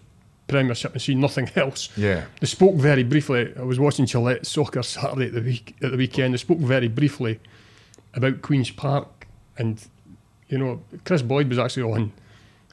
[0.48, 1.90] Premiership and see nothing else.
[1.98, 3.54] Yeah, They spoke very briefly.
[3.58, 6.34] I was watching Gillette soccer Saturday at the week at the weekend.
[6.34, 7.40] They spoke very briefly
[8.14, 9.17] about Queens Park,
[9.58, 9.84] and
[10.50, 12.12] you know Kris Boyd was actually on.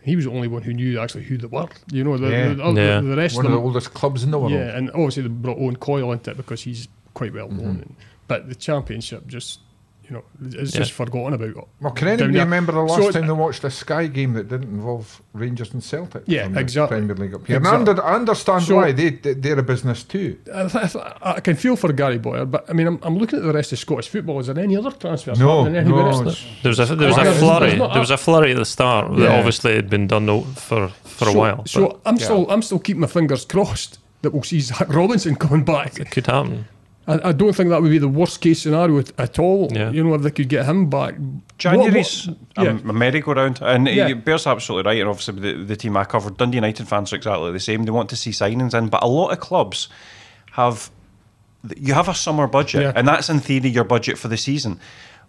[0.03, 1.66] He was the only one who knew actually who they were.
[1.91, 2.49] You know, the, Yeah.
[2.49, 3.01] the, the, Yeah.
[3.01, 3.62] the rest one of of them.
[3.62, 4.53] the oldest clubs in the world.
[4.53, 7.76] Yeah, and obviously they brought Owen Coyle into it because he's quite well known.
[7.76, 7.91] Mhm.
[8.28, 9.61] But the championship just
[10.09, 10.23] you know,
[10.59, 10.81] it's Yeah.
[10.81, 11.69] just forgotten about.
[11.81, 14.49] Well, can Down anybody remember the last So- time they watched a Sky game that
[14.49, 16.23] didn't involve Rangers and Celtic?
[16.27, 16.99] Yeah, from the exactly.
[16.99, 17.57] Premier League up here.
[17.57, 17.87] And Exactly.
[17.87, 20.37] I, under, I understand So- why they, they they're a business too.
[20.55, 23.45] I, th- I can feel for Gary Bowyer, but I mean, I'm, I'm looking at
[23.45, 24.41] the rest of Scottish football.
[24.41, 26.45] Is there any other transfers No, no, else?
[26.63, 27.71] There was a there was a flurry.
[27.77, 29.39] There was a flurry at the start that Yeah.
[29.39, 31.63] obviously had been done o- for for a so, while.
[31.67, 35.37] So but I'm still I'm still keeping my fingers crossed that we'll see Zach Robinson
[35.37, 35.99] coming back.
[36.01, 36.67] it could happen.
[37.07, 39.69] I, I don't think that would be the worst case scenario at, at all.
[39.73, 39.91] Yeah.
[39.91, 41.15] You know, if they could get him back.
[41.59, 44.09] January's What- what- um, a merry-go-round, and Yeah.
[44.09, 44.15] yeah.
[44.15, 45.01] Bear's absolutely right.
[45.01, 47.85] And obviously, the, the team I covered, Dundee United fans are exactly the same.
[47.85, 49.89] They want to see signings in, but a lot of clubs
[50.53, 50.91] have
[51.77, 52.93] you have a summer budget, Yeah.
[52.95, 54.79] and that's in theory your budget for the season.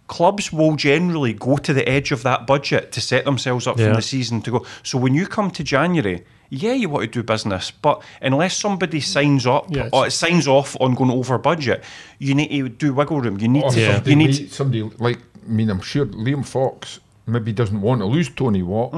[0.06, 3.86] Clubs will generally go to the edge of that budget to set themselves up Yeah.
[3.86, 4.66] from the season to go.
[4.82, 9.00] So when you come to January, yeah, you want to do business, but unless somebody
[9.00, 11.82] signs up Yeah, or signs off on going over budget,
[12.18, 13.38] you need to do wiggle room.
[13.38, 13.80] You need to.
[13.80, 13.94] Yeah.
[13.94, 14.40] somebody, You need.
[14.40, 18.62] may- somebody like I mean, I'm sure Liam Fox maybe doesn't want to lose Tony
[18.62, 18.94] Watt,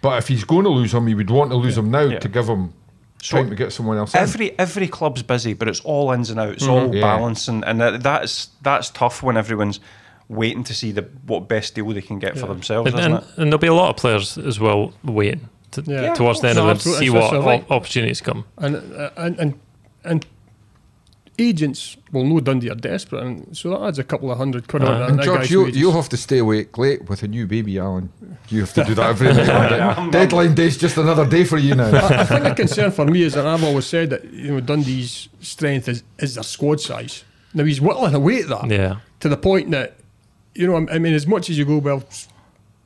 [0.00, 2.12] but if he's going to lose him, he would want to lose him now Mm-hmm.
[2.12, 2.18] Yeah.
[2.20, 2.72] to give him
[3.22, 4.20] So time to get someone else in.
[4.20, 6.94] Every every club's busy, but it's all ins and outs, all Mm-hmm.
[6.94, 7.00] Yeah.
[7.02, 9.80] balance, and, and that- that's that's tough when everyone's
[10.28, 13.22] waiting to see the what best deal they can get for themselves, And, isn't and,
[13.24, 13.28] it?
[13.38, 16.14] and there'll be a lot of players as well waiting to, Yeah.
[16.14, 17.06] towards the end No, of it, absolutely.
[17.06, 17.62] see what right.
[17.62, 18.44] op- opportunities come.
[18.58, 19.54] And, uh, and and
[20.04, 20.26] and
[21.38, 24.82] agents will know Dundee are desperate, and so that adds a couple of hundred quid
[24.82, 25.08] on Uh, that.
[25.10, 28.10] and that George, you, you'll have to stay awake late with a new baby, Alan.
[28.48, 30.10] You have to do that every night.
[30.12, 31.90] Deadline day's just another day for you now.
[31.94, 35.28] I think the concern for me is that I've always said that you know Dundee's
[35.40, 37.24] strength is, is their squad size.
[37.54, 38.96] Now he's whittling away at that Yeah.
[39.20, 39.96] to the point that
[40.56, 42.02] you know I mean as much as you go well,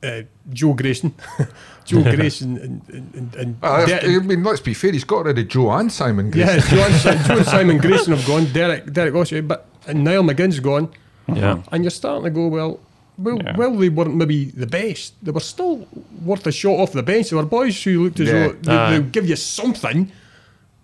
[0.02, 1.14] uh, Joe Grayson,
[1.84, 4.92] Joe Grayson, and, and, and, and Well, De- I mean, let's be fair.
[4.92, 6.32] He's got rid of Joe and Simon.
[6.34, 6.76] yeah, Grayson.
[6.76, 8.44] Joe and, Joe and Simon Grayson have gone.
[8.52, 10.88] Derick Derick Osei, but and Niall McGinn's gone,
[11.32, 11.62] Yeah.
[11.72, 12.80] and you're starting to go well.
[13.18, 13.56] Well, Yeah.
[13.56, 15.14] well, they weren't maybe the best.
[15.22, 15.86] They were still
[16.24, 17.30] worth a shot off the bench.
[17.30, 18.32] They were boys who looked as Yeah.
[18.32, 18.90] though they, Aye.
[18.92, 20.10] they'll give you something.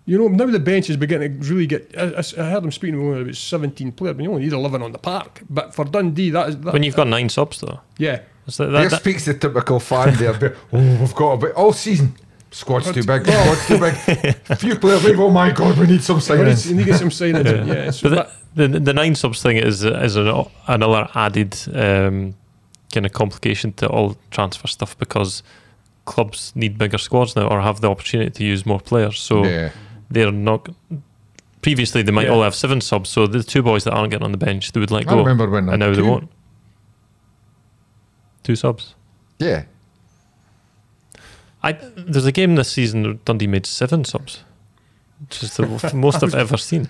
[0.05, 1.93] You know, now the bench is beginning to really get.
[1.97, 4.81] I, I- I heard him speaking when about 17 players, but you only need 11
[4.81, 5.41] on the park.
[5.49, 6.57] But for Dundee, that is.
[6.57, 7.79] That, When you've got nine subs, though.
[7.97, 8.21] yeah.
[8.49, 10.33] Is that, There that, that, speaks the typical fan there.
[10.33, 12.15] but, Oh, we've got a bit all season.
[12.51, 13.25] Squad's too big.
[13.27, 13.95] Squad's too big.
[14.57, 15.19] Few players leave.
[15.19, 16.67] Oh my God, we need some signings.
[16.67, 17.45] you need to get some signings.
[17.45, 17.91] in, yeah.
[17.91, 22.33] So but that, the, the, the nine subs thing is is an, another added um,
[22.91, 25.43] kind of complication to all transfer stuff because
[26.05, 29.19] clubs need bigger squads now or have the opportunity to use more players.
[29.19, 29.69] So Yeah.
[30.09, 30.69] they're not.
[31.61, 32.33] Previously, they might Yeah.
[32.33, 34.79] all have seven subs, so the two boys that aren't getting on the bench, they
[34.79, 35.17] would let I go.
[35.19, 36.29] remember when and that now they won't.
[38.49, 38.95] Two subs.
[39.37, 39.65] Yeah.
[41.61, 44.43] I there's a game this season where Dundee made seven subs,
[45.19, 46.89] which is the most I've ever seen.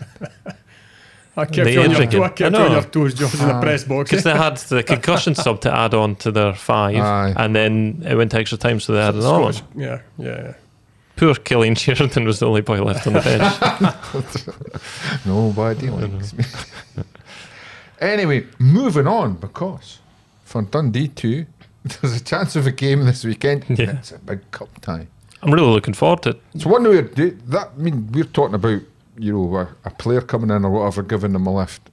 [1.36, 2.80] I kept The you on your, injury I kept I you on know.
[2.80, 3.62] your toes, George, in the ah.
[3.62, 4.10] press box.
[4.10, 7.34] Because they had the concussion sub to add on to their five, Aye.
[7.36, 9.52] and then it went to extra time, so they had another one.
[9.52, 10.54] Scottish- Yeah, yeah, yeah.
[11.18, 15.26] Poor Killian Sheridan was the only boy left on the bench.
[15.26, 16.46] Nobody likes me.
[18.00, 20.00] anyway, moving on because
[20.50, 21.46] for Dundee too.
[21.84, 23.66] there's a chance of a game this weekend.
[23.70, 23.98] Yeah.
[23.98, 25.08] It's a big cup tie.
[25.42, 26.42] I'm really looking forward to it.
[26.58, 28.82] So one way do that I mean we're talking about
[29.18, 31.90] you know a, a player coming in or whatever giving them a lift.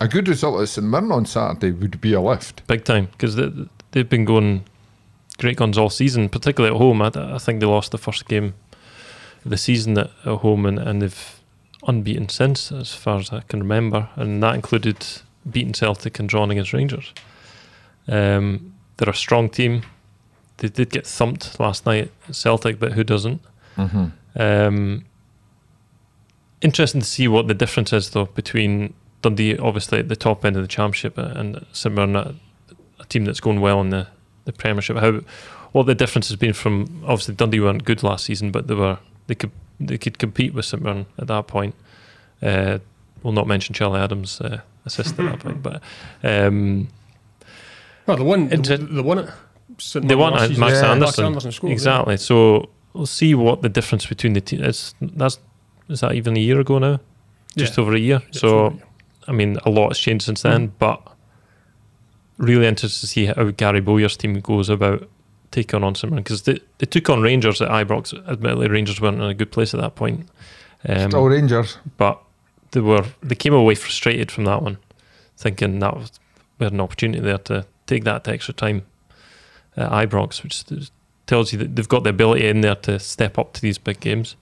[0.00, 2.66] A good result at St Mirren on Saturday would be a lift.
[2.66, 3.50] big time because they,
[3.92, 4.64] they've been going
[5.38, 7.02] great guns all season, particularly at home.
[7.02, 8.54] I, I think they lost the first game
[9.44, 11.40] of the season at, at home, and, and they've
[11.86, 15.04] unbeaten since, as far as I can remember, and that included
[15.48, 17.12] beating Celtic and drawn against Rangers.
[18.08, 19.82] Um, they're a strong team.
[20.58, 23.40] They did get thumped last night at Celtic, but who doesn't?
[23.76, 24.06] Mm-hmm.
[24.40, 25.04] Um,
[26.60, 30.56] interesting to see what the difference is, though, between Dundee, obviously at the top end
[30.56, 32.34] of the championship, and St Mirren, a,
[32.98, 34.06] a team that's going well in the,
[34.44, 34.98] the Premiership.
[34.98, 35.20] How
[35.72, 38.98] what the difference has been from obviously Dundee weren't good last season, but they were
[39.26, 41.74] they could they could compete with St Mirren at that point.
[42.42, 42.78] Uh,
[43.22, 44.60] we'll not mention Charlie Adam's uh,
[44.90, 45.82] assist at that point, but
[46.22, 46.88] um,
[48.06, 49.34] Well, the one, the, the one at
[49.78, 50.06] St.
[50.06, 50.92] they Mirren want last uh, season- Max Yeah.
[50.92, 51.00] Anderson.
[51.00, 51.74] Max Anderson scored, yeah.
[51.74, 52.16] exactly.
[52.16, 54.94] So we'll see what the difference between the teams is.
[55.00, 55.38] That's
[55.88, 57.00] is that even a year ago now?
[57.56, 57.82] Just Yeah.
[57.82, 58.20] over a year.
[58.22, 58.84] Yeah, so it's over,
[59.28, 60.72] I mean, a lot has changed since then, Mm.
[60.78, 61.00] but
[62.38, 65.08] really interested to see how Gary Bowyer's team goes about
[65.50, 68.14] taking on St Mirren because they, they took on Rangers at Ibrox.
[68.28, 70.28] Admittedly, Rangers weren't in a good place at that point,
[70.88, 71.78] um, Still Rangers.
[71.96, 72.20] but
[72.72, 74.78] they were they came away frustrated from that one,
[75.36, 76.12] thinking that was,
[76.58, 78.82] we had an opportunity there to take that to extra time
[79.76, 80.64] at Ibrox, which
[81.26, 84.00] tells you that they've got the ability in there to step up to these big
[84.00, 84.36] games.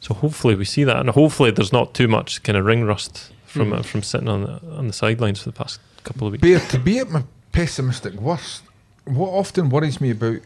[0.00, 3.32] So hopefully we see that, and hopefully there's not too much kind of ring rust
[3.46, 6.42] from uh, from sitting on the on the sidelines for the past couple of weeks.
[6.42, 8.62] Bear, to be at my pessimistic worst,
[9.04, 10.38] what often worries me about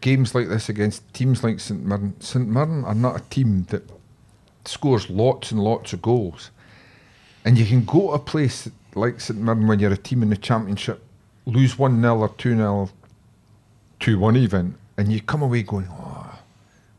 [0.00, 3.82] games like this against teams like St Mirren, St Mirren are not a team that
[4.68, 6.50] scores lots and lots of goals.
[7.44, 10.30] And you can go to a place like St Mirren when you're a team in
[10.30, 11.02] the championship,
[11.46, 12.90] lose 1 0 or 2 0,
[14.00, 16.38] 2 1 even, and you come away going, oh,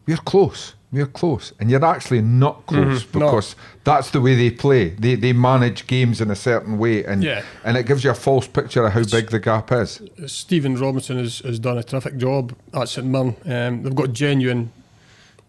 [0.05, 0.73] we're close.
[0.91, 3.25] We're close, and you're actually not close Mhm, no.
[3.27, 4.89] because that's the way they play.
[4.89, 7.43] They they manage games in a certain way, and Yeah.
[7.63, 10.01] and it gives you a false picture of how big the gap is.
[10.25, 13.35] Stephen Robinson has, has done a terrific job at St Mirren.
[13.45, 14.71] Um, they've got genuine,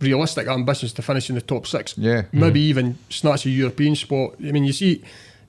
[0.01, 1.95] realistic ambitions to finish in the top six.
[1.97, 2.23] Yeah.
[2.33, 4.35] Maybe even snatch a European spot.
[4.41, 5.03] I mean, you see,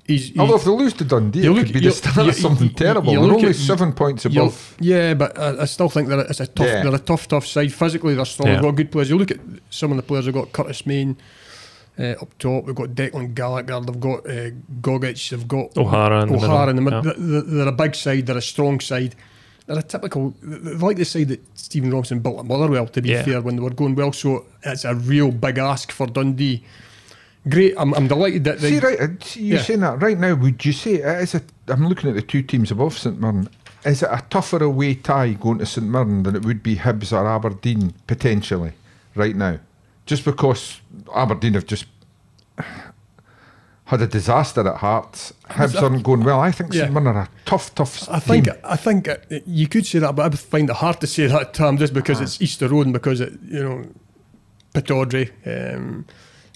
[0.06, 0.28] he's.
[0.30, 2.28] he's Although if they lose to Dundee, You it look- could be you- the start
[2.28, 3.14] of something you- terrible.
[3.14, 4.76] you They're only at- seven points above.
[4.80, 6.68] Yeah, but I, I still think that it's a tough.
[6.68, 6.84] Yeah.
[6.84, 7.74] They're a tough, tough side.
[7.74, 8.48] Physically, they're strong.
[8.50, 8.56] Yeah.
[8.56, 9.10] They've got good players.
[9.10, 9.40] You look at
[9.70, 10.26] some of the players.
[10.26, 11.16] They've got Curtis Main
[12.00, 12.66] uh, up top.
[12.66, 13.80] We've got Declan Gallagher.
[13.82, 14.50] They've got uh,
[14.82, 15.30] Gogic.
[15.30, 17.16] They've got O'Hara in the O'Hara in the middle, mid.
[17.18, 18.26] They're, they're a big side.
[18.26, 19.16] They're a strong side.
[19.68, 20.34] They're a typical.
[20.42, 22.88] They're like the side that Stephen Robinson built at Motherwell.
[22.88, 23.24] To be Yeah.
[23.24, 26.64] fair, when they were going well, so it's a real big ask for Dundee.
[27.50, 27.74] Great.
[27.78, 28.72] I'm, I'm delighted that they.
[28.72, 29.64] See, right, uh, see, you're Yeah.
[29.64, 30.36] saying that right now.
[30.36, 31.42] Would you say it is a?
[31.68, 33.48] I'm looking at the two teams above St Mirren.
[33.86, 37.12] Is it a tougher away tie going to St Mirren than it would be Hibs
[37.12, 38.74] or Aberdeen potentially
[39.16, 39.60] right now?
[40.06, 40.82] Just because
[41.16, 41.86] Aberdeen have just
[43.92, 46.40] had a disaster at Hearts, Hibs aren't going well.
[46.40, 46.86] I think Yeah.
[46.86, 48.56] St are a tough, tough I think team.
[48.64, 51.54] I think uh, you could say that, but I find it hard to say that
[51.54, 52.24] term just because Uh-huh.
[52.26, 53.78] it's Easter Road and because it, you know,
[54.74, 55.26] Pataudry.
[55.46, 56.06] Um,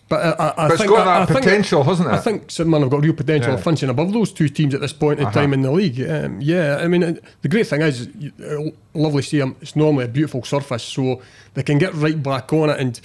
[0.07, 2.13] but I, I, But it's think got I, I that think potential, hasn't it?
[2.13, 3.57] I think St have got real potential Yeah.
[3.57, 5.39] of finishing above those two teams at this point in Uh-huh.
[5.41, 5.99] time in the league.
[5.99, 9.75] Um, yeah, I mean uh, the great thing is, uh, lovely to see 'em, It's
[9.75, 11.21] normally a beautiful surface, so
[11.55, 12.79] they can get right back on it.
[12.79, 12.99] And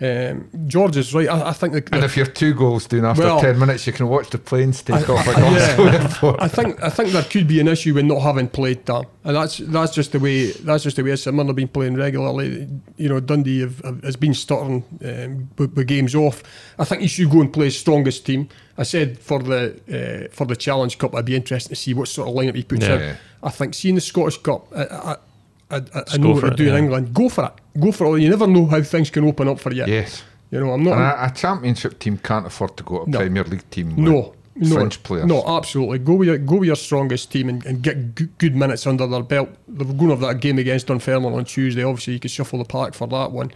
[0.00, 1.28] um, George is right.
[1.28, 3.92] I, I think the, and if you're two goals down after Well, ten minutes, you
[3.92, 6.36] can watch the planes take off at yeah.
[6.40, 9.36] I think I think there could be an issue with not having played that, and
[9.36, 11.24] that's that's just the way that's just the way it's.
[11.26, 12.68] Have been playing regularly.
[12.96, 16.42] You know, Dundee have, have, has been starting um, with, with games off.
[16.76, 18.48] I think you should go and play his strongest team.
[18.76, 22.08] I said for the uh, for the Challenge Cup, I'd be interested to see what
[22.08, 23.10] sort of lineup he puts Yeah.
[23.10, 23.16] in.
[23.44, 25.16] I think seeing the Scottish Cup, I,
[25.70, 26.78] I, I, I, I know what for to it, do in yeah.
[26.78, 27.14] England.
[27.14, 27.80] Go for it.
[27.80, 28.22] Go for it.
[28.22, 29.84] You never know how things can open up for you.
[29.86, 30.22] yes.
[30.50, 30.98] You know, I'm not.
[30.98, 33.18] A, a championship team can't afford to go to a No.
[33.18, 33.94] Premier League team.
[33.96, 35.26] No, no, French players.
[35.26, 35.98] No, absolutely.
[35.98, 39.06] Go with your go with your strongest team and, and get good, good minutes under
[39.06, 39.48] their belt.
[39.66, 41.82] They're going to have that game against Dunfermline on Tuesday.
[41.82, 43.50] Obviously, you can shuffle the pack for that one.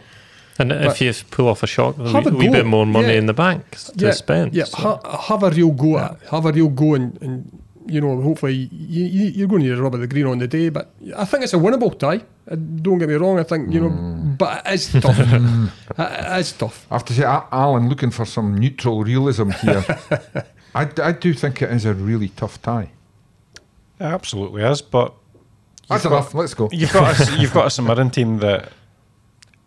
[0.58, 2.52] And But- if you pull off a shock, there's a Have wee, a wee go.
[2.52, 3.18] bit more money Yeah.
[3.20, 4.54] in the bank to yeah, spend.
[4.54, 4.76] Yeah, so.
[5.04, 6.18] ha, have a real go at it.
[6.30, 9.78] Have a real go and, and you know, hopefully you, you, you're going to need
[9.78, 10.68] a rub of the green on the day.
[10.68, 12.22] But I think it's a winnable tie.
[12.50, 13.38] Uh, Don't get me wrong.
[13.38, 14.38] I think you know, Mm.
[14.38, 15.18] but it is tough.
[15.98, 16.86] it is tough.
[16.90, 19.84] I have to say, Alan, looking for some neutral realism here.
[20.74, 22.90] I do think it is a really tough tie.
[24.00, 25.12] It absolutely is, but
[25.88, 26.34] That's You've got- enough.
[26.34, 26.68] Let's go.
[26.70, 28.70] You've got a, you've got a St Mirren team that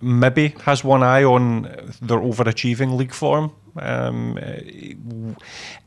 [0.01, 1.63] maybe has one eye on
[2.01, 3.51] their overachieving league form.
[3.77, 4.37] Um,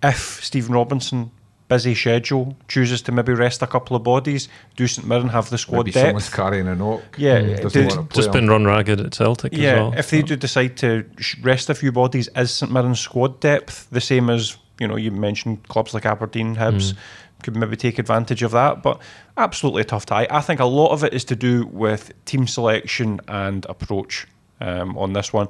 [0.02, 1.30] if Stephen Robinson,
[1.68, 5.58] busy schedule, chooses to maybe rest a couple of bodies, do St Mirren have the
[5.58, 6.36] squad Maybe someone's depth?
[6.36, 7.02] carrying an oak.
[7.16, 9.94] Yeah, and do- want to play Just been run ragged at Celtic as Yeah, well.
[9.96, 11.04] if they do decide to
[11.42, 14.96] rest a few bodies, is St Mirren's squad depth the same as you know?
[14.96, 16.94] You mentioned clubs like Aberdeen, Hibs
[17.42, 19.00] could maybe take advantage of that, but
[19.36, 20.26] absolutely a tough tie.
[20.30, 24.26] I think a lot of it is to do with team selection and approach
[24.60, 25.48] um, on this one.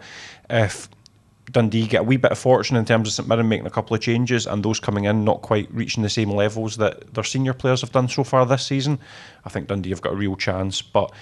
[0.50, 0.88] If
[1.50, 3.94] Dundee get a wee bit of fortune in terms of St Mirren making a couple
[3.94, 7.52] of changes and those coming in not quite reaching the same levels that their senior
[7.52, 8.98] players have done so far this season,
[9.44, 10.80] I think Dundee have got a real chance.
[10.80, 11.12] But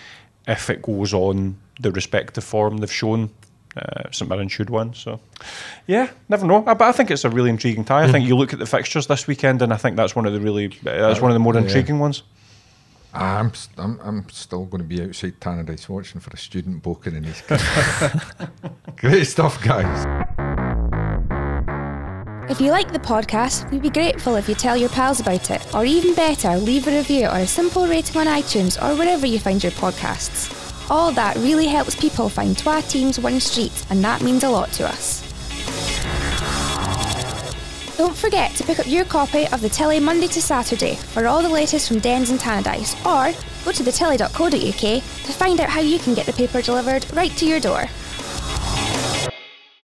[0.47, 3.31] if it goes on the respective form they've shown,
[3.77, 4.95] uh, St Mirren should win.
[4.95, 5.18] So,
[5.87, 6.59] yeah, never know.
[6.66, 8.05] Uh, But I think it's a really intriguing tie.
[8.05, 10.33] I think you look at the fixtures this weekend, and I think that's one of
[10.33, 11.62] the really that's one of the more Yeah.
[11.62, 12.23] intriguing ones.
[13.15, 17.15] I'm, s- I'm, I'm still going to be outside Tannadice watching for a student boking
[17.17, 17.59] in his car.
[18.97, 20.07] Great stuff, guys.
[22.51, 25.75] If you like the podcast, we'd be grateful if you tell your pals about it,
[25.75, 29.39] or even better, leave a review or a simple rating on iTunes or wherever you
[29.39, 30.59] find your podcasts.
[30.91, 34.71] All that really helps people find Twa Teams One Street, and that means a lot
[34.73, 35.23] to us.
[37.99, 41.43] Don't forget to pick up your copy of the Telly Monday to Saturday for all
[41.43, 45.99] the latest from Dens and Tannadice, or go to thetelly.co.uk to find out how you
[45.99, 47.84] can get the paper delivered right to your door.